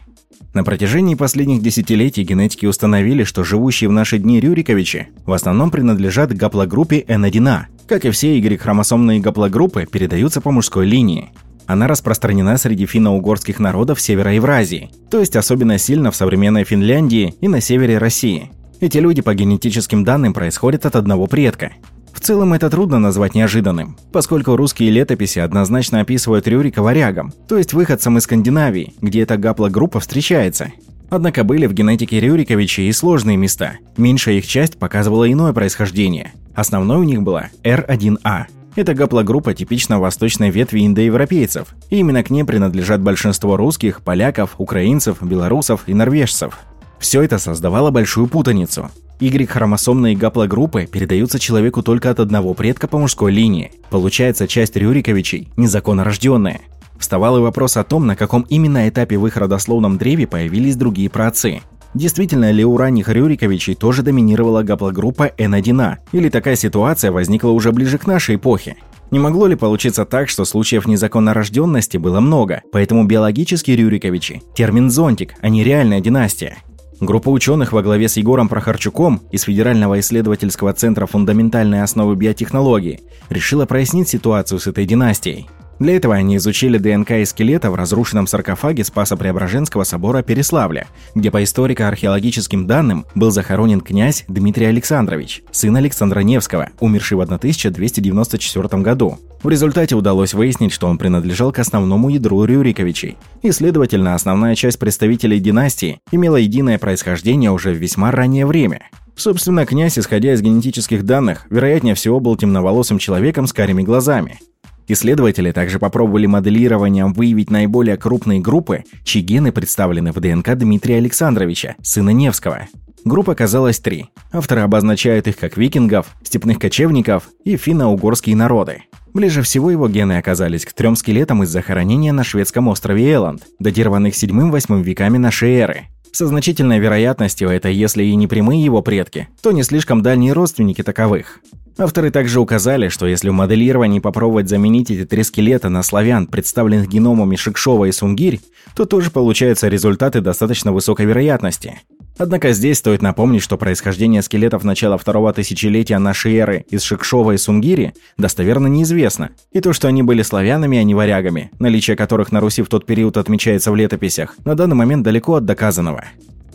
На 0.56 0.64
протяжении 0.64 1.14
последних 1.14 1.62
десятилетий 1.62 2.24
генетики 2.24 2.66
установили, 2.66 3.26
что 3.26 3.44
живущие 3.44 3.92
в 3.92 3.94
наши 3.94 4.18
дни 4.18 4.40
Рюриковичи 4.40 5.10
в 5.28 5.34
основном 5.34 5.70
принадлежат 5.70 6.34
гаплогруппе 6.34 7.02
N1A. 7.02 7.66
Как 7.88 8.06
и 8.06 8.10
все 8.10 8.40
Y-хромосомные 8.40 9.20
гаплогруппы, 9.20 9.86
передаются 9.86 10.42
по 10.42 10.50
мужской 10.50 10.88
линии. 10.88 11.30
Она 11.68 11.88
распространена 11.88 12.58
среди 12.58 12.86
финно-угорских 12.86 13.60
народов 13.60 14.00
севера 14.00 14.34
Евразии, 14.34 14.92
то 15.10 15.20
есть 15.20 15.36
особенно 15.36 15.78
сильно 15.78 16.12
в 16.12 16.16
современной 16.16 16.64
Финляндии 16.64 17.36
и 17.42 17.48
на 17.48 17.62
севере 17.62 17.98
России. 17.98 18.52
Эти 18.82 18.98
люди 18.98 19.22
по 19.22 19.34
генетическим 19.34 20.04
данным 20.04 20.34
происходят 20.34 20.86
от 20.86 20.96
одного 20.96 21.28
предка. 21.28 21.74
В 22.14 22.22
целом 22.22 22.54
это 22.54 22.70
трудно 22.70 23.00
назвать 23.00 23.36
неожиданным, 23.36 23.98
поскольку 24.12 24.56
русские 24.56 24.90
летописи 24.90 25.40
однозначно 25.40 26.02
описывают 26.02 26.48
Рюрика 26.48 26.82
варягом, 26.82 27.34
то 27.48 27.58
есть 27.58 27.74
выходцем 27.74 28.18
из 28.18 28.24
Скандинавии, 28.24 28.94
где 29.02 29.22
эта 29.22 29.38
гаплогруппа 29.38 30.00
встречается. 30.00 30.72
Однако 31.10 31.44
были 31.44 31.66
в 31.68 31.74
генетике 31.74 32.20
Рюриковичей 32.20 32.88
и 32.88 32.92
сложные 32.92 33.38
места. 33.38 33.74
Меньшая 33.98 34.36
их 34.36 34.48
часть 34.48 34.78
показывала 34.78 35.32
иное 35.32 35.54
происхождение. 35.54 36.34
Основной 36.56 36.98
у 36.98 37.04
них 37.04 37.22
была 37.22 37.50
R1A. 37.64 38.46
Эта 38.76 38.94
гаплогруппа 38.94 39.54
типично 39.54 40.00
восточной 40.00 40.50
ветви 40.50 40.86
индоевропейцев, 40.86 41.70
и 41.90 41.98
именно 42.00 42.24
к 42.24 42.30
ней 42.30 42.44
принадлежат 42.44 43.02
большинство 43.02 43.56
русских, 43.56 44.02
поляков, 44.02 44.56
украинцев, 44.58 45.22
белорусов 45.22 45.84
и 45.88 45.94
норвежцев. 45.94 46.60
Все 47.00 47.22
это 47.22 47.38
создавало 47.38 47.92
большую 47.92 48.28
путаницу. 48.28 48.92
Y-хромосомные 49.22 50.18
гаплогруппы 50.18 50.88
передаются 50.88 51.40
человеку 51.40 51.84
только 51.84 52.10
от 52.10 52.20
одного 52.20 52.54
предка 52.54 52.90
по 52.90 52.98
мужской 52.98 53.32
линии. 53.32 53.72
Получается, 53.90 54.46
часть 54.46 54.76
Рюриковичей 54.76 55.48
незаконно 55.56 56.04
рожденная. 56.04 56.60
Вставал 57.00 57.38
и 57.38 57.42
вопрос 57.42 57.78
о 57.78 57.86
том, 57.86 58.08
на 58.08 58.18
каком 58.18 58.42
именно 58.50 58.90
этапе 58.90 59.18
в 59.18 59.26
их 59.26 59.38
родословном 59.38 59.98
древе 59.98 60.28
появились 60.28 60.76
другие 60.76 61.10
праотцы. 61.10 61.62
Действительно 61.96 62.52
ли 62.52 62.66
у 62.66 62.76
ранних 62.76 63.08
Рюриковичей 63.08 63.74
тоже 63.74 64.04
доминировала 64.04 64.64
гаплогруппа 64.64 65.32
N1A, 65.38 65.96
или 66.12 66.28
такая 66.28 66.58
ситуация 66.58 67.14
возникла 67.14 67.52
уже 67.52 67.72
ближе 67.72 67.98
к 67.98 68.06
нашей 68.06 68.36
эпохе? 68.36 68.76
Не 69.12 69.20
могло 69.20 69.48
ли 69.48 69.56
получиться 69.56 70.04
так, 70.04 70.28
что 70.28 70.44
случаев 70.44 70.88
незаконно 70.88 71.34
рожденности 71.34 71.96
было 71.96 72.20
много, 72.20 72.64
поэтому 72.74 73.06
биологические 73.06 73.78
Рюриковичи– 73.78 74.42
термин 74.56 74.90
«зонтик», 74.90 75.36
а 75.42 75.48
не 75.48 75.64
реальная 75.64 76.02
династия? 76.02 76.58
Группа 77.00 77.30
ученых 77.30 77.72
во 77.72 77.82
главе 77.82 78.10
с 78.10 78.18
Егором 78.18 78.50
Прохорчуком 78.50 79.22
из 79.32 79.44
Федерального 79.44 80.00
исследовательского 80.02 80.74
центра 80.74 81.06
фундаментальной 81.06 81.82
основы 81.82 82.16
биотехнологии 82.16 83.02
решила 83.30 83.66
прояснить 83.66 84.10
ситуацию 84.10 84.60
с 84.60 84.68
этой 84.68 84.86
династией. 84.86 85.48
Для 85.80 85.98
этого 85.98 86.16
они 86.16 86.38
изучили 86.38 86.78
ДНК 86.78 87.12
и 87.12 87.26
скелета 87.26 87.70
в 87.70 87.76
разрушенном 87.76 88.28
саркофаге 88.28 88.84
Спасо-Преображенского 88.84 89.84
собора 89.84 90.24
Переславля, 90.24 90.88
где 91.16 91.32
по 91.32 91.44
историко-археологическим 91.44 92.66
данным 92.66 93.06
был 93.14 93.32
захоронен 93.32 93.82
князь 93.82 94.24
Дмитрий 94.30 94.68
Александрович, 94.68 95.44
сын 95.52 95.76
Александра 95.76 96.22
Невского, 96.22 96.70
умерший 96.80 97.18
в 97.18 97.22
1294 97.22 98.82
году. 98.82 99.20
В 99.44 99.50
результате 99.50 99.96
удалось 99.96 100.34
выяснить, 100.34 100.72
что 100.72 100.88
он 100.88 100.98
принадлежал 100.98 101.52
к 101.52 101.60
основному 101.60 102.10
ядру 102.10 102.46
Рюриковичей, 102.46 103.18
и, 103.44 103.52
следовательно, 103.52 104.16
основная 104.16 104.56
часть 104.56 104.80
представителей 104.80 105.40
династии 105.40 106.00
имела 106.12 106.38
единое 106.38 106.80
происхождение 106.80 107.52
уже 107.52 107.72
в 107.72 107.78
весьма 107.78 108.12
раннее 108.12 108.46
время. 108.46 108.90
Собственно, 109.16 109.66
князь, 109.66 109.98
исходя 109.98 110.34
из 110.34 110.42
генетических 110.42 111.04
данных, 111.04 111.46
вероятнее 111.50 111.96
всего 111.96 112.20
был 112.20 112.36
темноволосым 112.36 112.98
человеком 112.98 113.48
с 113.48 113.54
карими 113.54 113.82
глазами. 113.82 114.40
Исследователи 114.88 115.52
также 115.52 115.80
попробовали 115.80 116.28
моделированием 116.28 117.14
выявить 117.14 117.50
наиболее 117.50 117.98
крупные 117.98 118.40
группы, 118.40 118.84
чьи 119.04 119.22
гены 119.22 119.52
представлены 119.52 120.12
в 120.12 120.20
ДНК 120.20 120.56
Дмитрия 120.56 120.98
Александровича, 120.98 121.76
сына 121.82 122.12
Невского. 122.12 122.68
Групп 123.04 123.30
оказалось 123.30 123.80
три. 123.80 124.08
Авторы 124.32 124.62
обозначают 124.62 125.28
их 125.28 125.38
как 125.38 125.58
викингов, 125.58 126.08
степных 126.24 126.58
кочевников 126.58 127.30
и 127.44 127.56
финно-угорские 127.56 128.36
народы. 128.36 128.84
Ближе 129.14 129.44
всего 129.44 129.72
его 129.72 129.88
гены 129.88 130.18
оказались 130.18 130.66
к 130.66 130.74
трем 130.74 130.96
скелетам 130.96 131.44
из 131.44 131.50
захоронения 131.50 132.12
на 132.12 132.24
шведском 132.24 132.68
острове 132.68 133.12
Элланд, 133.12 133.44
датированных 133.60 134.14
7-8 134.14 134.82
веками 134.82 135.18
нашей 135.18 135.54
эры. 135.54 135.86
Со 136.16 136.28
значительной 136.28 136.80
вероятностью 136.80 137.50
это, 137.50 137.68
если 137.68 138.06
и 138.06 138.16
не 138.16 138.26
прямые 138.26 138.64
его 138.64 138.82
предки, 138.82 139.28
то 139.42 139.52
не 139.52 139.64
слишком 139.64 140.02
дальние 140.02 140.32
родственники 140.32 140.82
таковых. 140.82 141.42
Авторы 141.78 142.10
также 142.10 142.40
указали, 142.40 142.88
что 142.88 143.06
если 143.06 143.28
в 143.28 143.34
моделировании 143.34 144.00
попробовать 144.00 144.48
заменить 144.48 144.90
эти 144.90 145.04
три 145.04 145.24
скелета 145.24 145.68
на 145.68 145.84
славян, 145.84 146.28
представленных 146.28 146.88
геномами 146.88 147.36
Шикшова 147.36 147.84
и 147.84 147.92
Сунгирь, 147.92 148.40
то 148.78 148.86
тоже 148.86 149.12
получаются 149.12 149.68
результаты 149.68 150.22
достаточно 150.22 150.72
высокой 150.72 151.06
вероятности. 151.06 151.82
Однако 152.18 152.54
здесь 152.54 152.78
стоит 152.78 153.02
напомнить, 153.02 153.42
что 153.42 153.58
происхождение 153.58 154.22
скелетов 154.22 154.64
начала 154.64 154.98
второго 154.98 155.34
тысячелетия 155.34 155.98
нашей 155.98 156.36
эры 156.36 156.66
из 156.70 156.82
Шикшова 156.84 157.32
и 157.32 157.38
Сунгири 157.38 157.94
достоверно 158.18 158.68
неизвестно. 158.68 159.32
И 159.52 159.60
то, 159.60 159.74
что 159.74 159.88
они 159.90 160.02
были 160.02 160.22
славянами, 160.22 160.78
а 160.78 160.84
не 160.84 160.96
варягами, 160.96 161.52
наличие 161.60 161.98
которых 161.98 162.32
на 162.32 162.40
Руси 162.40 162.62
в 162.62 162.68
тот 162.68 162.86
период 162.86 163.18
отмечается 163.18 163.72
в 163.72 163.76
летописях, 163.76 164.36
на 164.46 164.56
данный 164.56 164.76
момент 164.76 165.04
далеко 165.04 165.36
от 165.36 165.46
доказанного. 165.46 166.06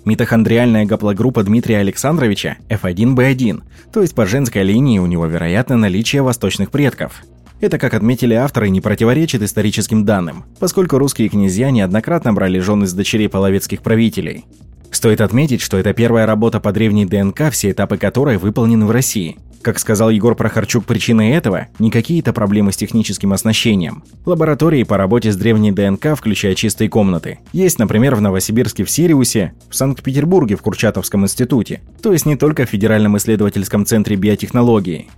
Митохондриальная 0.06 0.86
гаплогруппа 0.86 1.42
Дмитрия 1.42 1.78
Александровича 1.78 2.56
F1B1, 2.70 3.62
то 3.92 4.00
есть 4.00 4.14
по 4.14 4.24
женской 4.24 4.62
линии 4.62 4.98
у 4.98 5.04
него 5.04 5.26
вероятно 5.26 5.76
наличие 5.76 6.22
восточных 6.22 6.70
предков. 6.70 7.22
Это, 7.60 7.78
как 7.78 7.92
отметили 7.92 8.32
авторы, 8.32 8.70
не 8.70 8.80
противоречит 8.80 9.42
историческим 9.42 10.06
данным, 10.06 10.46
поскольку 10.58 10.96
русские 10.96 11.28
князья 11.28 11.70
неоднократно 11.70 12.32
брали 12.32 12.58
жены 12.58 12.86
с 12.86 12.94
дочерей 12.94 13.28
половецких 13.28 13.82
правителей. 13.82 14.46
Стоит 14.90 15.20
отметить, 15.20 15.60
что 15.60 15.78
это 15.78 15.92
первая 15.92 16.26
работа 16.26 16.60
по 16.60 16.72
древней 16.72 17.06
ДНК, 17.06 17.50
все 17.50 17.70
этапы 17.70 17.96
которой 17.96 18.38
выполнены 18.38 18.86
в 18.86 18.90
России. 18.90 19.38
Как 19.62 19.78
сказал 19.78 20.08
Егор 20.08 20.34
Прохорчук, 20.34 20.86
причиной 20.86 21.32
этого 21.32 21.68
не 21.78 21.90
какие-то 21.90 22.32
проблемы 22.32 22.72
с 22.72 22.76
техническим 22.76 23.34
оснащением. 23.34 24.02
Лаборатории 24.24 24.84
по 24.84 24.96
работе 24.96 25.30
с 25.32 25.36
древней 25.36 25.70
ДНК, 25.70 26.16
включая 26.16 26.54
чистые 26.54 26.88
комнаты, 26.88 27.40
есть, 27.52 27.78
например, 27.78 28.14
в 28.14 28.22
Новосибирске 28.22 28.84
в 28.84 28.90
Сириусе, 28.90 29.52
в 29.68 29.76
Санкт-Петербурге 29.76 30.56
в 30.56 30.62
Курчатовском 30.62 31.24
институте, 31.24 31.82
то 32.02 32.12
есть 32.12 32.24
не 32.24 32.36
только 32.36 32.64
в 32.64 32.70
Федеральном 32.70 33.18
исследовательском 33.18 33.84
центре 33.84 34.16
биотехнологии. 34.16 35.08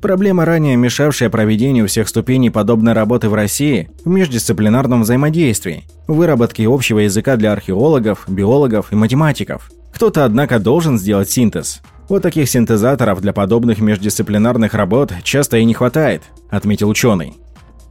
Проблема, 0.00 0.44
ранее 0.44 0.76
мешавшая 0.76 1.28
проведению 1.28 1.88
всех 1.88 2.08
ступеней 2.08 2.50
подобной 2.50 2.92
работы 2.92 3.28
в 3.28 3.34
России, 3.34 3.90
в 4.04 4.08
междисциплинарном 4.08 5.02
взаимодействии, 5.02 5.84
выработке 6.06 6.68
общего 6.68 7.00
языка 7.00 7.36
для 7.36 7.52
археологов, 7.52 8.24
биологов 8.28 8.92
и 8.92 8.96
математиков. 8.96 9.70
Кто-то, 9.92 10.24
однако, 10.24 10.60
должен 10.60 10.98
сделать 10.98 11.30
синтез. 11.30 11.80
Вот 12.08 12.22
таких 12.22 12.48
синтезаторов 12.48 13.20
для 13.20 13.32
подобных 13.32 13.80
междисциплинарных 13.80 14.74
работ 14.74 15.12
часто 15.24 15.56
и 15.56 15.64
не 15.64 15.74
хватает, 15.74 16.22
отметил 16.48 16.88
ученый. 16.88 17.34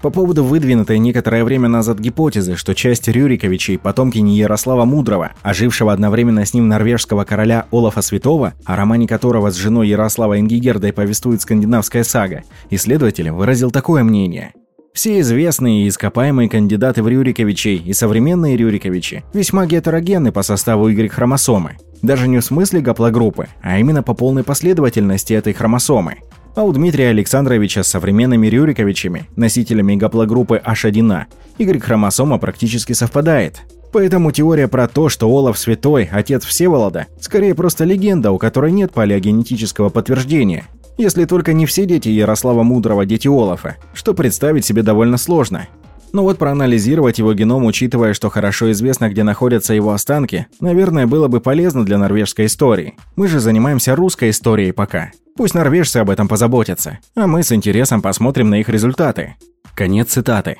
По 0.01 0.11
поводу 0.11 0.43
выдвинутой 0.43 0.99
некоторое 0.99 1.43
время 1.43 1.67
назад 1.67 1.99
гипотезы, 1.99 2.55
что 2.55 2.75
часть 2.75 3.07
Рюриковичей– 3.07 3.77
потомки 3.79 4.19
не 4.19 4.37
Ярослава 4.37 4.85
Мудрого, 4.85 5.31
ожившего 5.41 5.91
одновременно 5.91 6.45
с 6.45 6.53
ним 6.53 6.67
норвежского 6.67 7.23
короля 7.23 7.65
Олафа 7.71 8.03
Святого, 8.03 8.53
о 8.63 8.75
романе 8.75 9.07
которого 9.07 9.49
с 9.49 9.55
женой 9.55 9.87
Ярослава 9.87 10.39
Ингигердой 10.39 10.93
повествует 10.93 11.41
скандинавская 11.41 12.03
сага, 12.03 12.43
исследователь 12.69 13.31
выразил 13.31 13.71
такое 13.71 14.03
мнение. 14.03 14.53
Все 14.93 15.19
известные 15.19 15.85
и 15.85 15.89
ископаемые 15.89 16.49
кандидаты 16.49 17.01
в 17.01 17.07
Рюриковичей 17.07 17.77
и 17.77 17.93
современные 17.93 18.57
Рюриковичи 18.57 19.23
весьма 19.33 19.65
гетерогенны 19.65 20.31
по 20.31 20.43
составу 20.43 20.89
Y-хромосомы. 20.89 21.77
Даже 22.03 22.27
не 22.27 22.39
в 22.39 22.45
смысле 22.45 22.81
гаплогруппы, 22.81 23.47
а 23.61 23.79
именно 23.79 24.03
по 24.03 24.13
полной 24.13 24.43
последовательности 24.43 25.33
этой 25.33 25.53
хромосомы. 25.53 26.17
А 26.57 26.63
у 26.63 26.73
Дмитрия 26.73 27.09
Александровича 27.09 27.83
с 27.83 27.87
современными 27.87 28.47
Рюриковичами, 28.47 29.29
носителями 29.35 29.95
гаплогруппы 29.95 30.59
H1A, 30.65 31.25
Y-хромосома 31.59 32.39
практически 32.39 32.93
совпадает. 32.93 33.61
Поэтому 33.93 34.31
теория 34.31 34.67
про 34.67 34.87
то, 34.87 35.07
что 35.07 35.29
Олаф 35.29 35.59
Святой– 35.59 36.09
отец 36.11 36.43
Всеволода, 36.43 37.05
скорее 37.21 37.53
просто 37.53 37.83
легенда, 37.83 38.31
у 38.31 38.39
которой 38.39 38.71
нет 38.71 38.91
палеогенетического 38.91 39.89
подтверждения. 39.89 40.65
Если 40.97 41.25
только 41.25 41.53
не 41.53 41.67
все 41.67 41.85
дети 41.85 42.09
Ярослава 42.09 42.63
Мудрого– 42.63 43.05
дети 43.05 43.27
Олафа, 43.27 43.75
что 43.93 44.15
представить 44.15 44.65
себе 44.65 44.81
довольно 44.81 45.17
сложно. 45.17 45.67
Но 46.11 46.23
вот 46.23 46.39
проанализировать 46.39 47.19
его 47.19 47.35
геном, 47.35 47.65
учитывая, 47.65 48.15
что 48.15 48.31
хорошо 48.31 48.71
известно, 48.71 49.09
где 49.09 49.21
находятся 49.21 49.75
его 49.75 49.91
останки, 49.91 50.47
наверное, 50.59 51.05
было 51.05 51.27
бы 51.27 51.39
полезно 51.39 51.85
для 51.85 51.99
норвежской 51.99 52.47
истории. 52.47 52.95
Мы 53.15 53.27
же 53.27 53.39
занимаемся 53.39 53.95
русской 53.95 54.31
историей 54.31 54.71
пока. 54.71 55.11
Пусть 55.37 55.53
норвежцы 55.53 55.97
об 55.97 56.09
этом 56.09 56.27
позаботятся, 56.27 56.97
а 57.15 57.27
мы 57.27 57.43
с 57.43 57.51
интересом 57.51 58.01
посмотрим 58.01 58.49
на 58.49 58.55
их 58.59 58.69
результаты. 58.69 59.35
Конец 59.75 60.09
цитаты. 60.09 60.57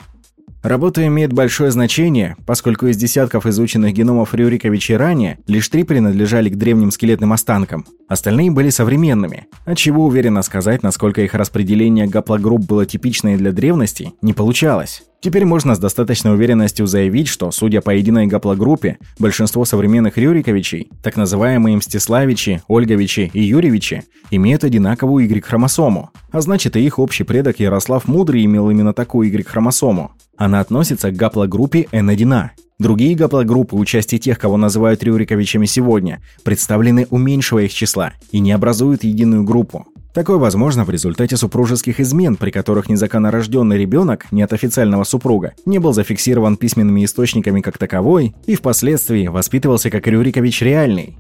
Работа 0.64 1.06
имеет 1.06 1.34
большое 1.34 1.72
значение, 1.72 2.36
поскольку 2.46 2.88
из 2.88 2.98
десятков 2.98 3.46
изученных 3.46 3.94
геномов 3.94 4.34
Рюриковича 4.34 4.98
ранее 4.98 5.38
лишь 5.48 5.70
три 5.70 5.84
принадлежали 5.84 6.50
к 6.50 6.56
древним 6.56 6.92
скелетным 6.92 7.32
останкам. 7.32 7.86
Остальные 8.08 8.52
были 8.52 8.70
современными, 8.70 9.46
отчего 9.66 10.06
уверенно 10.06 10.42
сказать, 10.42 10.82
насколько 10.82 11.22
их 11.22 11.36
распределение 11.36 12.08
гаплогрупп 12.08 12.66
было 12.66 12.86
типичное 12.86 13.38
для 13.38 13.52
древности, 13.52 14.14
не 14.22 14.34
получалось. 14.34 15.04
Теперь 15.20 15.46
можно 15.46 15.74
с 15.74 15.80
достаточной 15.80 16.34
уверенностью 16.34 16.86
заявить, 16.86 17.28
что, 17.28 17.50
судя 17.52 17.82
по 17.82 17.90
единой 17.90 18.28
гаплогруппе, 18.28 18.98
большинство 19.18 19.66
современных 19.66 20.18
Рюриковичей, 20.18 20.92
так 21.02 21.18
называемые 21.18 21.78
Мстиславичи, 21.78 22.62
Ольговичи 22.68 23.32
и 23.34 23.42
Юрьевичи, 23.42 24.04
имеют 24.30 24.64
одинаковую 24.64 25.26
Y-хромосому. 25.26 26.12
А 26.32 26.42
значит, 26.42 26.76
и 26.76 26.82
их 26.82 27.00
общий 27.00 27.24
предок 27.24 27.60
Ярослав 27.60 28.08
Мудрый 28.08 28.46
имел 28.46 28.70
именно 28.70 28.94
такую 28.94 29.30
Y-хромосому. 29.30 30.12
Она 30.38 30.60
относится 30.60 31.12
к 31.12 31.16
гаплогруппе 31.16 31.88
N1A. 31.92 32.50
Другие 32.78 33.16
гаплогруппы 33.16 33.76
у 33.76 33.84
части 33.86 34.20
тех, 34.20 34.38
кого 34.38 34.56
называют 34.56 35.04
Рюриковичами 35.04 35.66
сегодня, 35.66 36.22
представлены 36.44 37.08
у 37.10 37.18
меньшего 37.18 37.60
их 37.60 37.74
числа 37.74 38.14
и 38.32 38.40
не 38.40 38.52
образуют 38.52 39.04
единую 39.04 39.44
группу. 39.44 39.88
Такое 40.14 40.38
возможно 40.38 40.84
в 40.84 40.90
результате 40.92 41.38
супружеских 41.38 42.00
измен, 42.00 42.36
при 42.36 42.52
которых 42.52 42.88
незаконно 42.88 43.32
рожденный 43.32 43.78
ребенок, 43.78 44.32
не 44.32 44.44
от 44.44 44.54
официального 44.54 45.04
супруга, 45.04 45.54
не 45.66 45.80
был 45.80 45.94
зафиксирован 45.94 46.58
письменными 46.58 47.04
источниками 47.04 47.62
как 47.62 47.80
таковой 47.80 48.36
и 48.46 48.56
впоследствии 48.56 49.28
воспитывался 49.28 49.90
как 49.90 50.06
Рюрикович 50.06 50.62
реальный. 50.62 51.18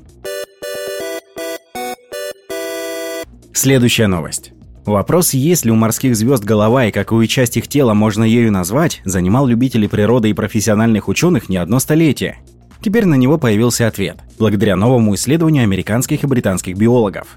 Следующая 3.53 4.07
новость. 4.07 4.53
Вопрос, 4.87 5.33
есть 5.33 5.65
ли 5.65 5.71
у 5.71 5.75
морских 5.75 6.15
звезд 6.15 6.45
голова 6.45 6.85
и 6.85 6.91
какую 6.91 7.27
часть 7.27 7.57
их 7.57 7.67
тела 7.67 7.93
можно 7.93 8.23
ею 8.23 8.53
назвать, 8.53 9.01
занимал 9.03 9.45
любителей 9.45 9.89
природы 9.89 10.29
и 10.29 10.33
профессиональных 10.33 11.09
ученых 11.09 11.49
не 11.49 11.57
одно 11.57 11.79
столетие. 11.79 12.37
Теперь 12.81 13.03
на 13.05 13.15
него 13.15 13.37
появился 13.37 13.85
ответ, 13.85 14.15
благодаря 14.39 14.77
новому 14.77 15.13
исследованию 15.15 15.63
американских 15.63 16.23
и 16.23 16.27
британских 16.27 16.77
биологов. 16.77 17.27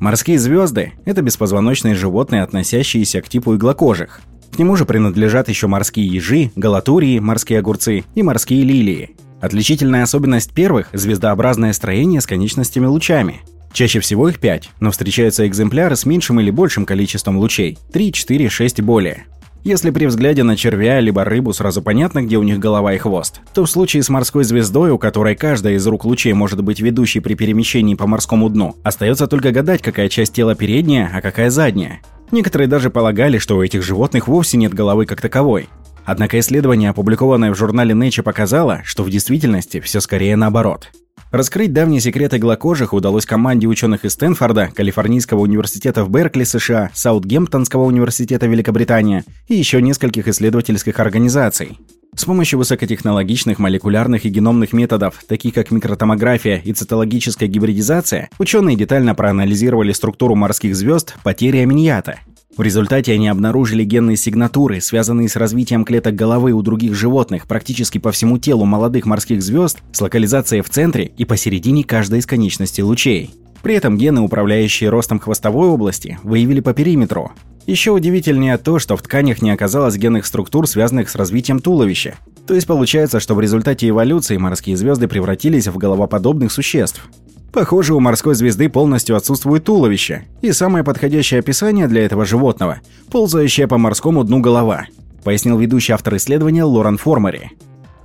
Морские 0.00 0.40
звезды– 0.40 0.94
это 1.04 1.22
беспозвоночные 1.22 1.94
животные, 1.94 2.42
относящиеся 2.42 3.22
к 3.22 3.28
типу 3.28 3.54
иглокожих. 3.54 4.20
К 4.52 4.58
нему 4.58 4.74
же 4.74 4.84
принадлежат 4.84 5.48
еще 5.48 5.68
морские 5.68 6.08
ежи, 6.08 6.50
галатурии, 6.56 7.20
морские 7.20 7.60
огурцы 7.60 8.02
и 8.16 8.22
морские 8.24 8.64
лилии. 8.64 9.14
Отличительная 9.40 10.02
особенность 10.02 10.52
первых– 10.52 10.88
звездообразное 10.92 11.74
строение 11.74 12.20
с 12.20 12.26
конечностями 12.26 12.86
лучами. 12.86 13.42
Чаще 13.72 14.00
всего 14.00 14.28
их 14.28 14.38
5, 14.38 14.70
но 14.80 14.90
встречаются 14.90 15.46
экземпляры 15.46 15.96
с 15.96 16.04
меньшим 16.04 16.40
или 16.40 16.50
большим 16.50 16.84
количеством 16.84 17.38
лучей– 17.38 17.78
3, 17.92 18.12
4, 18.12 18.48
6 18.48 18.78
и 18.78 18.82
более. 18.82 19.24
Если 19.64 19.90
при 19.90 20.06
взгляде 20.06 20.42
на 20.42 20.56
червя 20.56 20.98
либо 20.98 21.24
рыбу 21.24 21.52
сразу 21.52 21.82
понятно, 21.82 22.22
где 22.22 22.36
у 22.36 22.42
них 22.42 22.58
голова 22.58 22.94
и 22.94 22.98
хвост, 22.98 23.40
то 23.54 23.64
в 23.64 23.70
случае 23.70 24.02
с 24.02 24.08
морской 24.08 24.42
звездой, 24.42 24.90
у 24.90 24.98
которой 24.98 25.36
каждая 25.36 25.74
из 25.74 25.86
рук 25.86 26.04
лучей 26.04 26.32
может 26.32 26.62
быть 26.64 26.80
ведущей 26.80 27.20
при 27.20 27.34
перемещении 27.34 27.94
по 27.94 28.08
морскому 28.08 28.50
дну, 28.50 28.76
остается 28.82 29.28
только 29.28 29.52
гадать, 29.52 29.80
какая 29.80 30.08
часть 30.08 30.34
тела 30.34 30.56
передняя, 30.56 31.10
а 31.14 31.20
какая 31.20 31.48
задняя. 31.48 32.00
Некоторые 32.32 32.66
даже 32.66 32.90
полагали, 32.90 33.38
что 33.38 33.56
у 33.56 33.62
этих 33.62 33.84
животных 33.84 34.26
вовсе 34.26 34.56
нет 34.56 34.74
головы 34.74 35.06
как 35.06 35.20
таковой. 35.20 35.68
Однако 36.04 36.40
исследование, 36.40 36.90
опубликованное 36.90 37.52
в 37.52 37.56
журнале 37.56 37.94
Nature, 37.94 38.22
показало, 38.22 38.80
что 38.82 39.04
в 39.04 39.10
действительности 39.10 39.78
все 39.78 40.00
скорее 40.00 40.34
наоборот. 40.34 40.90
Раскрыть 41.32 41.72
давние 41.72 42.02
секреты 42.02 42.36
глокожих 42.36 42.92
удалось 42.92 43.24
команде 43.24 43.66
ученых 43.66 44.04
из 44.04 44.12
Стэнфорда, 44.12 44.68
Калифорнийского 44.76 45.40
университета 45.40 46.04
в 46.04 46.10
Беркли, 46.10 46.44
США, 46.44 46.90
Саутгемптонского 46.92 47.84
университета 47.84 48.46
Великобритания 48.46 49.24
и 49.48 49.54
еще 49.54 49.80
нескольких 49.80 50.28
исследовательских 50.28 51.00
организаций. 51.00 51.78
С 52.14 52.26
помощью 52.26 52.58
высокотехнологичных 52.58 53.58
молекулярных 53.58 54.26
и 54.26 54.28
геномных 54.28 54.74
методов, 54.74 55.24
таких 55.26 55.54
как 55.54 55.70
микротомография 55.70 56.60
и 56.62 56.74
цитологическая 56.74 57.48
гибридизация, 57.48 58.28
ученые 58.38 58.76
детально 58.76 59.14
проанализировали 59.14 59.92
структуру 59.92 60.34
морских 60.34 60.76
звезд 60.76 61.14
потери 61.22 61.56
аминьята 61.56 62.18
в 62.56 62.60
результате 62.60 63.14
они 63.14 63.28
обнаружили 63.28 63.82
генные 63.82 64.18
сигнатуры, 64.18 64.82
связанные 64.82 65.28
с 65.28 65.36
развитием 65.36 65.86
клеток 65.86 66.14
головы 66.14 66.52
у 66.52 66.60
других 66.60 66.94
животных 66.94 67.46
практически 67.46 67.96
по 67.96 68.12
всему 68.12 68.36
телу 68.36 68.66
молодых 68.66 69.06
морских 69.06 69.42
звезд 69.42 69.78
с 69.92 70.00
локализацией 70.02 70.62
в 70.62 70.68
центре 70.68 71.10
и 71.16 71.24
посередине 71.24 71.82
каждой 71.82 72.18
из 72.18 72.26
конечностей 72.26 72.82
лучей. 72.82 73.30
При 73.62 73.74
этом 73.74 73.96
гены, 73.96 74.20
управляющие 74.20 74.90
ростом 74.90 75.18
хвостовой 75.18 75.68
области, 75.68 76.18
выявили 76.22 76.60
по 76.60 76.74
периметру. 76.74 77.32
Еще 77.66 77.92
удивительнее 77.92 78.58
то, 78.58 78.78
что 78.78 78.96
в 78.96 79.02
тканях 79.02 79.40
не 79.40 79.50
оказалось 79.50 79.96
генных 79.96 80.26
структур, 80.26 80.66
связанных 80.66 81.08
с 81.08 81.14
развитием 81.14 81.60
туловища. 81.60 82.16
То 82.46 82.54
есть 82.54 82.66
получается, 82.66 83.20
что 83.20 83.34
в 83.34 83.40
результате 83.40 83.88
эволюции 83.88 84.36
морские 84.36 84.76
звезды 84.76 85.06
превратились 85.06 85.68
в 85.68 85.78
головоподобных 85.78 86.50
существ. 86.50 87.08
Похоже, 87.52 87.94
у 87.94 88.00
морской 88.00 88.34
звезды 88.34 88.70
полностью 88.70 89.14
отсутствует 89.14 89.64
туловище, 89.64 90.24
и 90.40 90.52
самое 90.52 90.84
подходящее 90.84 91.40
описание 91.40 91.86
для 91.86 92.04
этого 92.04 92.24
животного– 92.24 92.80
ползающая 93.10 93.68
по 93.68 93.76
морскому 93.76 94.24
дну 94.24 94.40
голова, 94.40 94.86
пояснил 95.22 95.58
ведущий 95.58 95.92
автор 95.92 96.16
исследования 96.16 96.64
Лорен 96.64 96.96
Формари. 96.96 97.50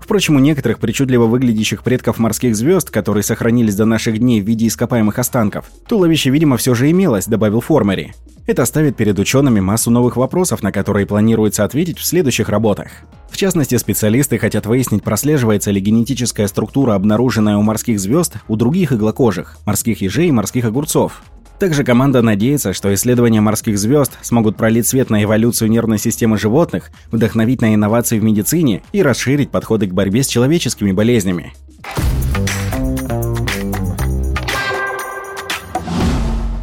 Впрочем, 0.07 0.37
у 0.37 0.39
некоторых 0.39 0.79
причудливо 0.79 1.25
выглядящих 1.25 1.83
предков 1.83 2.17
морских 2.17 2.55
звезд, 2.55 2.89
которые 2.91 3.23
сохранились 3.23 3.75
до 3.75 3.83
наших 3.83 4.19
дней 4.19 4.39
в 4.39 4.45
виде 4.45 4.65
ископаемых 4.65 5.19
останков, 5.19 5.65
туловище, 5.85 6.29
видимо, 6.29 6.55
все 6.55 6.73
же 6.75 6.89
имелось, 6.89 7.25
добавил 7.25 7.59
Формари. 7.59 8.13
Это 8.45 8.63
ставит 8.63 8.95
перед 8.95 9.19
учеными 9.19 9.59
массу 9.59 9.91
новых 9.91 10.15
вопросов, 10.15 10.63
на 10.63 10.71
которые 10.71 11.05
планируется 11.05 11.65
ответить 11.65 11.97
в 11.97 12.05
следующих 12.05 12.47
работах. 12.47 12.87
В 13.29 13.35
частности, 13.35 13.75
специалисты 13.75 14.37
хотят 14.37 14.65
выяснить, 14.65 15.03
прослеживается 15.03 15.71
ли 15.71 15.81
генетическая 15.81 16.47
структура, 16.47 16.95
обнаруженная 16.95 17.57
у 17.57 17.61
морских 17.61 17.99
звезд, 17.99 18.37
у 18.47 18.55
других 18.55 18.93
иглокожих, 18.93 19.57
морских 19.65 19.99
ежей 19.99 20.29
и 20.29 20.31
морских 20.31 20.63
огурцов. 20.63 21.21
Также 21.59 21.83
команда 21.83 22.21
надеется, 22.21 22.71
что 22.73 22.93
исследования 22.93 23.41
морских 23.41 23.79
звезд 23.79 24.17
смогут 24.21 24.57
пролить 24.57 24.87
свет 24.87 25.09
на 25.09 25.23
эволюцию 25.23 25.71
нервной 25.71 25.97
системы 25.97 26.37
животных, 26.37 26.91
вдохновить 27.11 27.61
на 27.61 27.73
инновации 27.73 28.19
в 28.19 28.23
медицине 28.23 28.83
и 28.91 29.01
расширить 29.01 29.49
подходы 29.49 29.87
к 29.87 29.93
борьбе 29.93 30.21
с 30.21 30.27
человеческими 30.27 30.91
болезнями. 30.91 31.53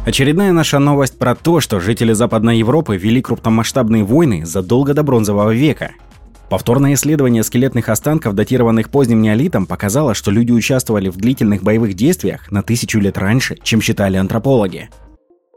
Очередная 0.05 0.53
наша 0.53 0.79
новость 0.79 1.17
про 1.17 1.35
то, 1.35 1.59
что 1.59 1.79
жители 1.79 2.13
Западной 2.13 2.59
Европы 2.59 2.95
вели 2.95 3.21
крупномасштабные 3.21 4.03
войны 4.03 4.45
задолго 4.45 4.93
до 4.93 5.03
Бронзового 5.03 5.51
века. 5.51 5.91
Повторное 6.49 6.93
исследование 6.93 7.43
скелетных 7.43 7.89
останков, 7.89 8.35
датированных 8.35 8.89
поздним 8.89 9.21
неолитом, 9.21 9.65
показало, 9.65 10.13
что 10.13 10.31
люди 10.31 10.51
участвовали 10.51 11.09
в 11.09 11.17
длительных 11.17 11.63
боевых 11.63 11.95
действиях 11.95 12.51
на 12.51 12.61
тысячу 12.61 12.99
лет 12.99 13.17
раньше, 13.17 13.57
чем 13.63 13.81
считали 13.81 14.17
антропологи. 14.17 14.89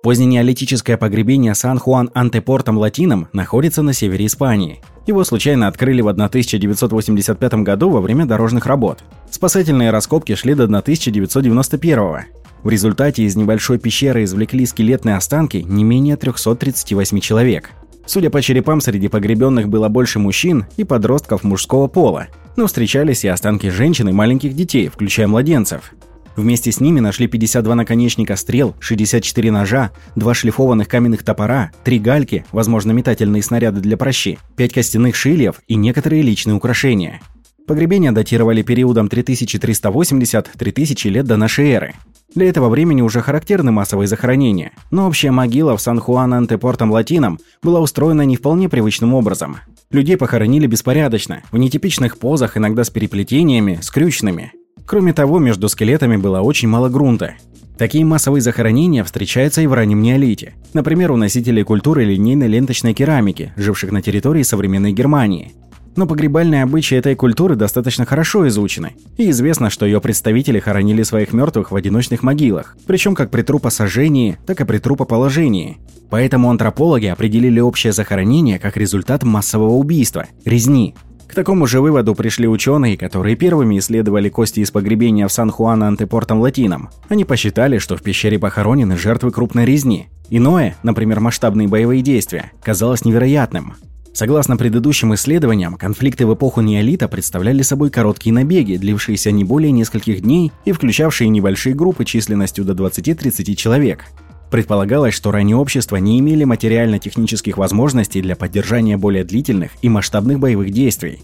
Поздненеолитическое 0.03 0.97
погребение 0.97 1.55
Сан-Хуан-Антепортом 1.55 2.79
Латином 2.79 3.29
находится 3.33 3.83
на 3.83 3.93
севере 3.93 4.27
Испании. 4.27 4.81
Его 5.07 5.25
случайно 5.25 5.67
открыли 5.67 6.01
в 6.01 6.09
1985 6.09 7.55
году 7.55 7.91
во 7.91 8.01
время 8.01 8.25
дорожных 8.25 8.67
работ. 8.67 9.03
Спасательные 9.31 9.91
раскопки 9.91 10.35
шли 10.37 10.55
до 10.55 10.65
1991 10.65 12.27
в 12.63 12.71
результате 12.71 13.23
из 13.23 13.37
небольшой 13.37 13.79
пещеры 13.79 14.25
извлекли 14.25 14.67
скелетные 14.67 15.17
останки 15.17 15.59
не 15.59 15.85
менее 15.85 16.17
338 16.17 17.21
человек. 17.21 17.71
Судя 18.09 18.31
по 18.31 18.41
черепам, 18.41 18.81
среди 18.81 19.09
погребенных 19.09 19.69
было 19.69 19.91
больше 19.91 20.19
мужчин 20.19 20.65
и 20.79 20.85
подростков 20.85 21.45
мужского 21.45 21.89
пола, 21.89 22.29
но 22.57 22.67
встречались 22.67 23.23
и 23.23 23.29
останки 23.29 23.69
женщин 23.69 24.09
и 24.09 24.13
маленьких 24.13 24.55
детей, 24.55 24.89
включая 24.89 25.29
младенцев. 25.29 25.93
Вместе 26.35 26.73
с 26.73 26.81
ними 26.81 27.01
нашли 27.01 27.27
52 27.27 27.75
наконечника 27.75 28.37
стрел, 28.37 28.75
64 28.81 29.51
ножа, 29.51 29.91
2 30.17 30.35
шлифованных 30.35 30.89
каменных 30.89 31.23
топора, 31.23 31.71
3 31.85 31.99
гальки, 31.99 32.47
возможно 32.51 32.93
метательные 32.93 33.43
снаряды 33.43 33.83
для 33.83 33.99
прощи, 33.99 34.39
5 34.57 34.73
костяных 34.73 35.15
шильев 35.15 35.61
и 35.69 35.75
некоторые 35.75 36.23
личные 36.23 36.55
украшения. 36.55 37.21
Погребения 37.67 38.13
датировали 38.13 38.63
периодом 38.63 39.09
3380-3000 39.09 41.09
лет 41.11 41.27
до 41.27 41.37
нашей 41.37 41.73
эры. 41.73 41.95
Для 42.35 42.49
этого 42.49 42.69
времени 42.69 43.01
уже 43.01 43.23
характерны 43.23 43.73
массовые 43.73 44.07
захоронения, 44.07 44.73
но 44.91 45.07
общая 45.07 45.31
могила 45.31 45.77
в 45.77 45.81
Сан-Хуан-Антепортом 45.81 46.91
Латином 46.91 47.39
была 47.63 47.81
устроена 47.81 48.23
не 48.23 48.37
вполне 48.37 48.69
привычным 48.69 49.15
образом. 49.15 49.57
Людей 49.91 50.19
похоронили 50.19 50.67
беспорядочно, 50.67 51.43
в 51.51 51.57
нетипичных 51.57 52.19
позах, 52.19 52.59
иногда 52.59 52.85
с 52.85 52.91
переплетениями, 52.91 53.79
скрюченными. 53.81 54.53
Кроме 54.85 55.15
того, 55.15 55.39
между 55.39 55.69
скелетами 55.69 56.17
было 56.17 56.41
очень 56.41 56.69
мало 56.69 56.91
грунта. 56.91 57.35
Такие 57.79 58.05
массовые 58.05 58.43
захоронения 58.43 59.05
встречаются 59.05 59.63
и 59.63 59.67
в 59.67 59.73
раннем 59.73 60.03
неолите. 60.03 60.55
Например, 60.75 61.13
у 61.13 61.17
носителей 61.17 61.63
культуры 61.63 62.05
линейной 62.05 62.49
ленточной 62.49 62.93
керамики, 62.93 63.53
живших 63.57 63.93
на 63.93 64.03
территории 64.03 64.43
современной 64.43 64.93
Германии. 64.93 65.55
Но 65.97 66.07
погребальные 66.07 66.63
обычаи 66.63 66.97
этой 66.97 67.15
культуры 67.15 67.57
достаточно 67.57 68.05
хорошо 68.05 68.47
изучены, 68.49 68.93
и 69.17 69.31
известно, 69.31 69.71
что 69.71 69.87
ее 69.87 70.01
представители 70.01 70.61
хоронили 70.61 71.03
своих 71.03 71.33
мертвых 71.33 71.71
в 71.71 71.77
одиночных 71.77 72.23
могилах, 72.23 72.77
причем 72.87 73.15
как 73.15 73.31
при 73.31 73.43
трупосожжении, 73.43 74.39
так 74.47 74.61
и 74.61 74.65
при 74.65 74.79
трупоположении. 74.79 75.79
Поэтому 76.11 76.51
антропологи 76.51 77.07
определили 77.07 77.61
общее 77.61 77.93
захоронение 77.93 78.59
как 78.59 78.77
результат 78.77 79.25
массового 79.25 79.75
убийства– 79.75 80.27
резни. 80.45 80.95
К 81.29 81.35
такому 81.35 81.67
же 81.67 81.83
выводу 81.83 82.15
пришли 82.15 82.49
ученые, 82.49 82.97
которые 82.97 83.37
первыми 83.37 83.79
исследовали 83.79 84.31
кости 84.31 84.61
из 84.61 84.71
погребения 84.71 85.29
в 85.29 85.33
Сан-Хуан-Антепортом 85.33 86.41
Латином. 86.41 86.89
Они 87.09 87.25
посчитали, 87.25 87.77
что 87.77 87.99
в 87.99 88.03
пещере 88.03 88.39
похоронены 88.39 88.97
жертвы 88.97 89.31
крупной 89.31 89.67
резни. 89.67 90.09
Иное, 90.31 90.77
например, 90.83 91.21
масштабные 91.21 91.69
боевые 91.69 92.01
действия, 92.01 92.53
казалось 92.63 93.05
невероятным. 93.05 93.75
Согласно 94.13 94.57
предыдущим 94.57 95.15
исследованиям, 95.15 95.77
конфликты 95.77 96.27
в 96.27 96.35
эпоху 96.35 96.61
неолита 96.61 97.09
представляли 97.09 97.63
собой 97.63 97.91
короткие 97.91 98.33
набеги, 98.35 98.77
длившиеся 98.77 99.31
не 99.31 99.45
более 99.45 99.71
нескольких 99.71 100.23
дней 100.23 100.53
и 100.65 100.73
включавшие 100.73 101.29
небольшие 101.29 101.75
группы 101.75 102.05
численностью 102.05 102.65
до 102.65 102.73
20-30 102.73 103.55
человек. 103.55 104.05
Предполагалось, 104.51 105.15
что 105.15 105.31
ранние 105.31 105.57
общества 105.57 105.97
не 105.97 106.19
имели 106.19 106.45
материально-технических 106.45 107.59
возможностей 107.59 108.23
для 108.23 108.35
поддержания 108.35 108.97
более 108.97 109.25
длительных 109.25 109.73
и 109.83 109.89
масштабных 109.89 110.39
боевых 110.41 110.73
действий. 110.73 111.21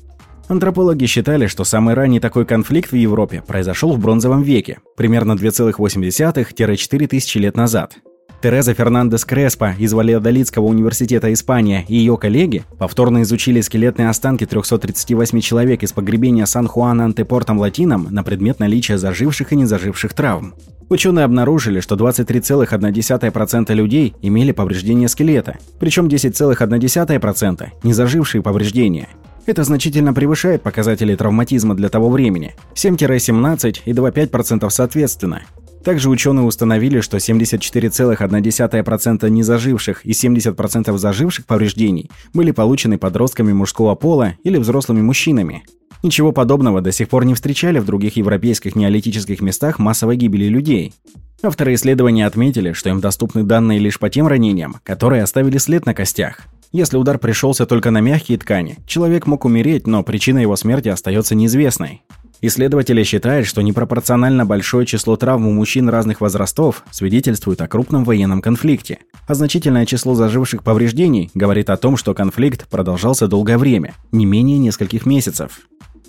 Антропологи 0.47 1.07
считали, 1.07 1.47
что 1.47 1.65
самый 1.65 1.95
ранний 1.95 2.21
такой 2.21 2.45
конфликт 2.45 2.93
в 2.93 2.97
Европе 2.97 3.43
произошел 3.47 3.93
в 3.93 3.99
бронзовом 3.99 4.43
веке, 4.43 4.79
примерно 4.97 5.33
2,8-4 5.33 7.07
тысячи 7.07 7.39
лет 7.39 7.57
назад. 7.57 7.97
Тереза 8.45 8.75
Фернандес 8.75 9.25
Креспо 9.25 9.75
из 9.79 9.95
Валladолидского 9.95 10.67
университета 10.67 11.33
Испания 11.33 11.87
и 11.89 11.97
ее 11.97 12.19
коллеги 12.19 12.63
повторно 12.79 13.23
изучили 13.23 13.63
скелетные 13.63 14.11
останки 14.11 14.45
338 14.45 15.41
человек 15.41 15.83
из 15.83 15.95
погребения 15.95 16.45
Сан-Хуана 16.45 17.07
Антепортом 17.07 17.59
Латином 17.59 18.09
на 18.11 18.23
предмет 18.23 18.61
наличия 18.61 18.99
заживших 18.99 19.55
и 19.55 19.57
незаживших 19.57 20.13
травм. 20.13 20.53
Ученые 20.91 21.25
обнаружили, 21.25 21.81
что 21.81 21.95
23,1% 21.95 23.73
людей 23.73 24.15
имели 24.21 24.53
повреждения 24.53 25.09
скелета, 25.09 25.57
причем 25.79 26.09
10,1%– 26.09 27.67
незажившие 27.83 28.43
повреждения. 28.43 29.09
Это 29.47 29.65
значительно 29.65 30.13
превышает 30.13 30.63
показатели 30.63 31.15
травматизма 31.17 31.75
для 31.75 31.89
того 31.89 32.11
времени– 32.11 32.55
7-17 32.75 33.79
и 33.87 33.93
2,5% 33.93 34.69
соответственно. 34.69 35.41
Также 35.85 36.09
ученые 36.09 36.47
установили, 36.47 37.01
что 37.01 37.19
74,1% 37.19 39.29
незаживших 39.29 40.07
и 40.07 40.13
70% 40.13 40.97
заживших 40.97 41.45
повреждений 41.45 42.11
были 42.33 42.53
получены 42.53 42.97
подростками 42.97 43.53
мужского 43.53 43.95
пола 43.95 44.33
или 44.45 44.57
взрослыми 44.57 45.03
мужчинами. 45.03 45.63
Ничего 46.03 46.33
подобного 46.33 46.81
до 46.81 46.91
сих 46.91 47.11
пор 47.11 47.27
не 47.27 47.35
встречали 47.35 47.79
в 47.79 47.85
других 47.85 48.17
европейских 48.17 48.77
неолитических 48.77 49.43
местах 49.43 49.79
массовой 49.79 50.17
гибели 50.17 50.47
людей. 50.47 50.95
Авторы 51.43 51.75
исследования 51.75 52.27
отметили, 52.27 52.73
что 52.73 52.89
им 52.89 53.01
доступны 53.01 53.43
данные 53.43 53.79
лишь 53.79 53.99
по 53.99 54.09
тем 54.09 54.27
ранениям, 54.27 54.77
которые 54.85 55.23
оставили 55.23 55.59
след 55.59 55.85
на 55.85 55.93
костях. 55.93 56.47
Если 56.73 56.97
удар 56.97 57.19
пришелся 57.19 57.67
только 57.67 57.91
на 57.91 58.01
мягкие 58.01 58.39
ткани, 58.39 58.79
человек 58.87 59.27
мог 59.27 59.45
умереть, 59.45 59.87
но 59.87 60.03
причина 60.03 60.39
его 60.39 60.57
смерти 60.57 60.89
остается 60.89 61.35
неизвестной. 61.35 62.01
Исследователи 62.47 63.03
считают, 63.05 63.47
что 63.47 63.63
непропорционально 63.63 64.45
большое 64.45 64.85
число 64.85 65.17
травм 65.17 65.47
у 65.47 65.53
мужчин 65.53 65.89
разных 65.89 66.21
возрастов 66.21 66.85
свидетельствует 66.91 67.63
о 67.63 67.69
крупном 67.69 68.05
военном 68.05 68.43
конфликте, 68.43 68.99
а 69.27 69.33
значительное 69.33 69.87
число 69.87 70.15
заживших 70.15 70.63
повреждений 70.63 71.31
говорит 71.33 71.71
о 71.71 71.79
том, 71.79 71.97
что 71.97 72.13
конфликт 72.13 72.69
продолжался 72.69 73.29
долгое 73.29 73.57
время, 73.57 73.95
не 74.13 74.27
менее 74.27 74.59
нескольких 74.59 75.07
месяцев. 75.07 75.61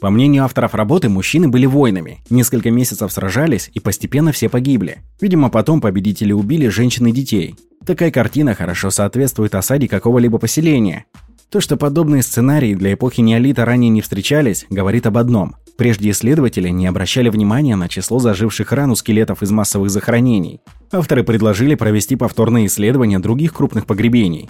По 0.02 0.10
мнению 0.10 0.44
авторов 0.44 0.76
работы, 0.76 1.08
мужчины 1.08 1.48
были 1.48 1.68
воинами, 1.68 2.20
несколько 2.30 2.70
месяцев 2.70 3.14
сражались 3.14 3.72
и 3.74 3.80
постепенно 3.80 4.34
все 4.34 4.50
погибли. 4.50 4.98
Видимо, 5.22 5.50
потом 5.50 5.80
победители 5.80 6.34
убили 6.34 6.68
женщин 6.68 7.08
и 7.08 7.14
детей. 7.14 7.56
Такая 7.86 8.12
картина 8.12 8.56
хорошо 8.56 8.90
соответствует 8.90 9.56
осаде 9.56 9.88
какого-либо 9.88 10.38
поселения. 10.38 11.06
То, 11.50 11.62
что 11.62 11.78
подобные 11.78 12.24
сценарии 12.24 12.74
для 12.74 12.94
эпохи 12.94 13.22
неолита 13.22 13.66
ранее 13.66 13.90
не 13.90 14.02
встречались, 14.02 14.66
говорит 14.70 15.06
об 15.06 15.18
одном. 15.18 15.56
Прежде 15.78 16.10
исследователи 16.10 16.70
не 16.70 16.88
обращали 16.88 17.30
внимания 17.30 17.76
на 17.76 17.90
число 17.90 18.20
заживших 18.20 18.72
ран 18.72 18.92
у 18.92 18.96
скелетов 18.96 19.44
из 19.44 19.52
массовых 19.52 19.90
захоронений. 19.90 20.62
Авторы 20.92 21.24
предложили 21.24 21.76
провести 21.76 22.16
повторные 22.16 22.68
исследования 22.68 23.20
других 23.20 23.54
крупных 23.54 23.86
погребений. 23.86 24.50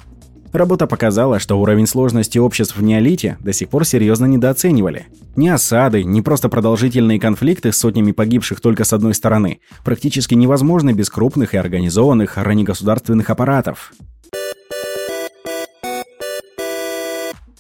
Работа 0.54 0.88
показала, 0.88 1.40
что 1.40 1.60
уровень 1.60 1.86
сложности 1.86 2.38
обществ 2.38 2.78
в 2.78 2.82
неолите 2.82 3.38
до 3.42 3.52
сих 3.52 3.68
пор 3.70 3.86
серьезно 3.86 4.26
недооценивали. 4.26 5.08
Ни 5.36 5.50
осады, 5.50 6.04
ни 6.04 6.22
просто 6.22 6.48
продолжительные 6.48 7.20
конфликты 7.20 7.74
с 7.74 7.78
сотнями 7.78 8.14
погибших 8.14 8.62
только 8.62 8.86
с 8.86 8.94
одной 8.94 9.16
стороны 9.16 9.60
практически 9.84 10.34
невозможны 10.34 10.94
без 10.94 11.10
крупных 11.10 11.56
и 11.56 11.58
организованных 11.58 12.38
раннегосударственных 12.38 13.30
аппаратов. 13.30 13.92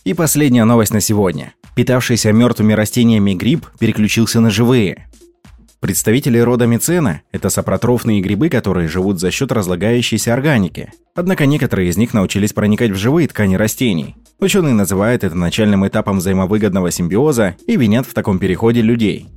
И 0.06 0.13
последняя 0.13 0.65
новость 0.65 0.94
на 0.94 1.02
сегодня. 1.02 1.56
Питавшийся 1.74 2.32
мертвыми 2.32 2.74
растениями 2.74 3.34
гриб 3.34 3.65
переключился 3.80 4.39
на 4.39 4.52
живые. 4.52 5.08
Представители 5.80 6.38
рода 6.38 6.68
мицена– 6.68 7.22
это 7.32 7.50
сапротрофные 7.50 8.22
грибы, 8.22 8.50
которые 8.50 8.88
живут 8.88 9.20
за 9.20 9.32
счет 9.32 9.52
разлагающейся 9.52 10.32
органики. 10.32 10.91
Однако 11.15 11.48
некоторые 11.48 11.89
из 11.89 11.98
них 11.98 12.13
научились 12.13 12.54
проникать 12.54 12.91
в 12.91 12.98
живые 12.98 13.28
ткани 13.28 13.56
растений. 13.56 14.15
Ученые 14.39 14.76
называют 14.76 15.24
это 15.24 15.34
начальным 15.34 15.88
этапом 15.88 16.20
взаимовыгодного 16.20 16.91
симбиоза 16.91 17.56
и 17.65 17.76
винят 17.76 18.06
в 18.06 18.13
таком 18.13 18.38
переходе 18.38 18.82
людей. 18.82 19.28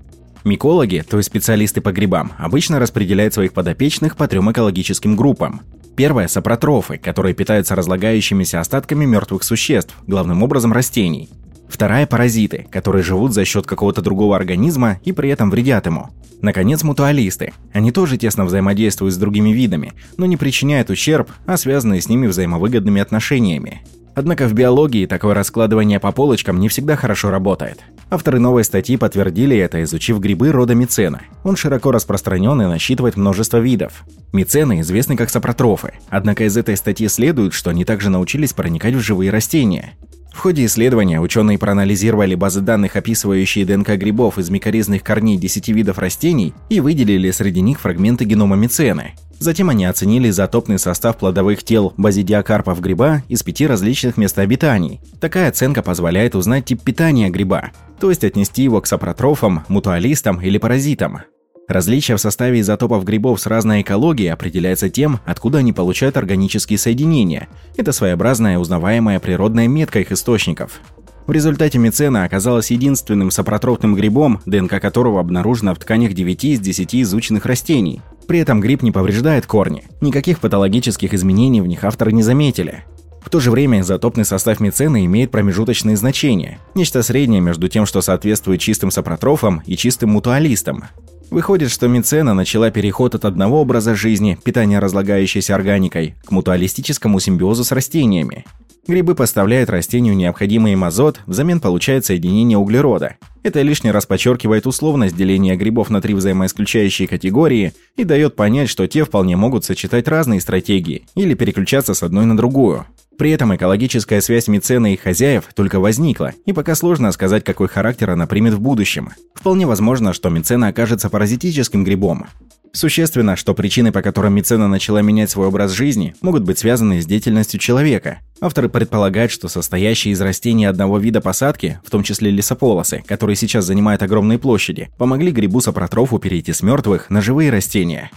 Микологи, 0.44 1.02
то 1.08 1.16
есть 1.16 1.30
специалисты 1.30 1.80
по 1.80 1.92
грибам, 1.92 2.32
обычно 2.36 2.78
распределяют 2.78 3.32
своих 3.32 3.54
подопечных 3.54 4.16
по 4.16 4.28
трем 4.28 4.52
экологическим 4.52 5.16
группам. 5.16 5.62
Первое– 5.98 6.28
сапротрофы, 6.28 6.96
которые 6.96 7.34
питаются 7.34 7.74
разлагающимися 7.74 8.60
остатками 8.60 9.04
мертвых 9.04 9.42
существ, 9.42 9.96
главным 10.06 10.44
образом 10.44 10.72
растений. 10.72 11.28
Вторая– 11.68 12.06
паразиты, 12.06 12.68
которые 12.70 13.02
живут 13.02 13.34
за 13.34 13.44
счет 13.44 13.66
какого-то 13.66 14.00
другого 14.00 14.36
организма 14.36 15.00
и 15.02 15.10
при 15.10 15.28
этом 15.28 15.50
вредят 15.50 15.86
ему. 15.86 16.10
Наконец, 16.40 16.84
мутуалисты. 16.84 17.52
Они 17.72 17.90
тоже 17.90 18.16
тесно 18.16 18.44
взаимодействуют 18.44 19.12
с 19.12 19.16
другими 19.16 19.48
видами, 19.48 19.92
но 20.16 20.26
не 20.26 20.36
причиняют 20.36 20.88
ущерб, 20.88 21.32
а 21.46 21.56
связаны 21.56 22.00
с 22.00 22.08
ними 22.08 22.28
взаимовыгодными 22.28 23.02
отношениями. 23.02 23.82
Однако 24.14 24.46
в 24.46 24.52
биологии 24.52 25.04
такое 25.06 25.34
раскладывание 25.34 25.98
по 25.98 26.12
полочкам 26.12 26.60
не 26.60 26.68
всегда 26.68 26.94
хорошо 26.94 27.30
работает. 27.30 27.80
Авторы 28.10 28.38
новой 28.38 28.64
статьи 28.64 28.96
подтвердили 28.96 29.56
это, 29.56 29.82
изучив 29.82 30.18
грибы 30.18 30.50
рода 30.50 30.74
мицена. 30.74 31.20
Он 31.44 31.56
широко 31.56 31.92
распространен 31.92 32.60
и 32.62 32.66
насчитывает 32.66 33.16
множество 33.16 33.58
видов. 33.58 34.04
Мицены 34.32 34.80
известны 34.80 35.14
как 35.14 35.28
сапротрофы, 35.28 35.92
однако 36.08 36.44
из 36.44 36.56
этой 36.56 36.76
статьи 36.78 37.06
следует, 37.08 37.52
что 37.52 37.68
они 37.68 37.84
также 37.84 38.08
научились 38.08 38.54
проникать 38.54 38.94
в 38.94 39.00
живые 39.00 39.30
растения. 39.30 39.92
В 40.32 40.40
ходе 40.40 40.66
исследования 40.66 41.20
ученые 41.20 41.58
проанализировали 41.58 42.34
базы 42.34 42.60
данных, 42.60 42.96
описывающие 42.96 43.64
ДНК 43.64 43.90
грибов 43.96 44.38
из 44.38 44.50
микоризных 44.50 45.02
корней 45.02 45.36
10 45.36 45.68
видов 45.68 45.98
растений 45.98 46.54
и 46.68 46.80
выделили 46.80 47.30
среди 47.30 47.60
них 47.60 47.80
фрагменты 47.80 48.24
генома 48.24 48.56
мицены. 48.56 49.14
Затем 49.40 49.70
они 49.70 49.84
оценили 49.84 50.30
изотопный 50.30 50.78
состав 50.78 51.16
плодовых 51.16 51.62
тел 51.62 51.94
базидиокарпов 51.96 52.80
гриба 52.80 53.22
из 53.28 53.42
пяти 53.42 53.66
различных 53.66 54.16
мест 54.16 54.38
обитаний. 54.38 55.00
Такая 55.20 55.48
оценка 55.48 55.82
позволяет 55.82 56.34
узнать 56.34 56.64
тип 56.64 56.82
питания 56.82 57.30
гриба, 57.30 57.70
то 58.00 58.10
есть 58.10 58.24
отнести 58.24 58.62
его 58.62 58.80
к 58.80 58.86
сапротрофам, 58.86 59.64
мутуалистам 59.68 60.40
или 60.40 60.58
паразитам. 60.58 61.20
Различие 61.68 62.16
в 62.16 62.20
составе 62.20 62.60
изотопов 62.60 63.04
грибов 63.04 63.38
с 63.40 63.46
разной 63.46 63.82
экологией 63.82 64.32
определяется 64.32 64.88
тем, 64.88 65.20
откуда 65.26 65.58
они 65.58 65.74
получают 65.74 66.16
органические 66.16 66.78
соединения. 66.78 67.48
Это 67.76 67.92
своеобразная 67.92 68.58
узнаваемая 68.58 69.20
природная 69.20 69.68
метка 69.68 70.00
их 70.00 70.10
источников. 70.10 70.80
В 71.26 71.32
результате 71.32 71.76
мицена 71.76 72.24
оказалась 72.24 72.70
единственным 72.70 73.30
сапротрофным 73.30 73.94
грибом, 73.94 74.40
ДНК 74.46 74.80
которого 74.80 75.20
обнаружена 75.20 75.74
в 75.74 75.78
тканях 75.78 76.14
9 76.14 76.44
из 76.46 76.60
10 76.60 76.94
изученных 77.02 77.44
растений. 77.44 78.00
При 78.26 78.38
этом 78.38 78.62
гриб 78.62 78.80
не 78.80 78.90
повреждает 78.90 79.44
корни. 79.44 79.84
Никаких 80.00 80.40
патологических 80.40 81.12
изменений 81.12 81.60
в 81.60 81.66
них 81.66 81.84
авторы 81.84 82.12
не 82.12 82.22
заметили. 82.22 82.84
В 83.20 83.28
то 83.28 83.40
же 83.40 83.50
время 83.50 83.80
изотопный 83.80 84.24
состав 84.24 84.58
мицена 84.60 85.04
имеет 85.04 85.30
промежуточные 85.30 85.98
значения, 85.98 86.60
нечто 86.74 87.02
среднее 87.02 87.42
между 87.42 87.68
тем, 87.68 87.84
что 87.84 88.00
соответствует 88.00 88.58
чистым 88.58 88.90
сапротрофам 88.90 89.62
и 89.66 89.76
чистым 89.76 90.10
мутуалистам. 90.10 90.84
Выходит, 91.30 91.70
что 91.70 91.88
мицена 91.88 92.32
начала 92.32 92.70
переход 92.70 93.14
от 93.14 93.26
одного 93.26 93.60
образа 93.60 93.94
жизни, 93.94 94.38
питания 94.42 94.78
разлагающейся 94.78 95.54
органикой, 95.54 96.14
к 96.24 96.30
мутуалистическому 96.30 97.20
симбиозу 97.20 97.64
с 97.64 97.72
растениями. 97.72 98.46
Грибы 98.86 99.14
поставляют 99.14 99.68
растению 99.68 100.16
необходимый 100.16 100.72
им 100.72 100.82
азот, 100.84 101.20
взамен 101.26 101.60
получают 101.60 102.06
соединение 102.06 102.56
углерода. 102.56 103.16
Это 103.42 103.60
лишний 103.60 103.90
раз 103.90 104.06
подчеркивает 104.06 104.66
условность 104.66 105.14
деления 105.14 105.56
грибов 105.56 105.90
на 105.90 106.00
три 106.00 106.14
взаимоисключающие 106.14 107.06
категории 107.06 107.74
и 107.96 108.04
дает 108.04 108.34
понять, 108.34 108.70
что 108.70 108.86
те 108.86 109.04
вполне 109.04 109.36
могут 109.36 109.66
сочетать 109.66 110.08
разные 110.08 110.40
стратегии 110.40 111.04
или 111.14 111.34
переключаться 111.34 111.92
с 111.92 112.02
одной 112.02 112.24
на 112.24 112.38
другую. 112.38 112.86
При 113.18 113.32
этом 113.32 113.54
экологическая 113.54 114.20
связь 114.20 114.46
мицена 114.46 114.94
и 114.94 114.96
хозяев 114.96 115.48
только 115.54 115.80
возникла, 115.80 116.32
и 116.46 116.52
пока 116.52 116.76
сложно 116.76 117.10
сказать, 117.10 117.42
какой 117.42 117.66
характер 117.66 118.10
она 118.10 118.28
примет 118.28 118.54
в 118.54 118.60
будущем. 118.60 119.10
Вполне 119.34 119.66
возможно, 119.66 120.12
что 120.12 120.28
мицена 120.30 120.68
окажется 120.68 121.10
паразитическим 121.10 121.82
грибом. 121.82 122.26
Существенно, 122.72 123.34
что 123.34 123.54
причины, 123.54 123.90
по 123.90 124.02
которым 124.02 124.34
мицена 124.34 124.68
начала 124.68 125.02
менять 125.02 125.30
свой 125.30 125.48
образ 125.48 125.72
жизни, 125.72 126.14
могут 126.20 126.44
быть 126.44 126.58
связаны 126.58 127.02
с 127.02 127.06
деятельностью 127.06 127.58
человека. 127.58 128.18
Авторы 128.40 128.68
предполагают, 128.68 129.32
что 129.32 129.48
состоящие 129.48 130.12
из 130.12 130.20
растений 130.20 130.66
одного 130.66 130.98
вида 130.98 131.20
посадки, 131.20 131.80
в 131.84 131.90
том 131.90 132.04
числе 132.04 132.30
лесополосы, 132.30 133.02
которые 133.04 133.34
сейчас 133.34 133.64
занимают 133.64 134.04
огромные 134.04 134.38
площади, 134.38 134.90
помогли 134.96 135.32
грибу-сапротрофу 135.32 136.20
перейти 136.20 136.52
с 136.52 136.62
мертвых 136.62 137.10
на 137.10 137.20
живые 137.20 137.50
растения. 137.50 138.12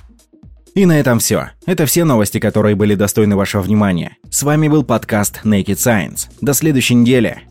И 0.73 0.85
на 0.85 0.99
этом 0.99 1.19
все. 1.19 1.49
Это 1.65 1.85
все 1.85 2.05
новости, 2.05 2.39
которые 2.39 2.75
были 2.75 2.95
достойны 2.95 3.35
вашего 3.35 3.61
внимания. 3.61 4.17
С 4.29 4.43
вами 4.43 4.69
был 4.69 4.83
подкаст 4.83 5.41
Naked 5.43 5.75
Science. 5.75 6.29
До 6.39 6.53
следующей 6.53 6.95
недели. 6.95 7.41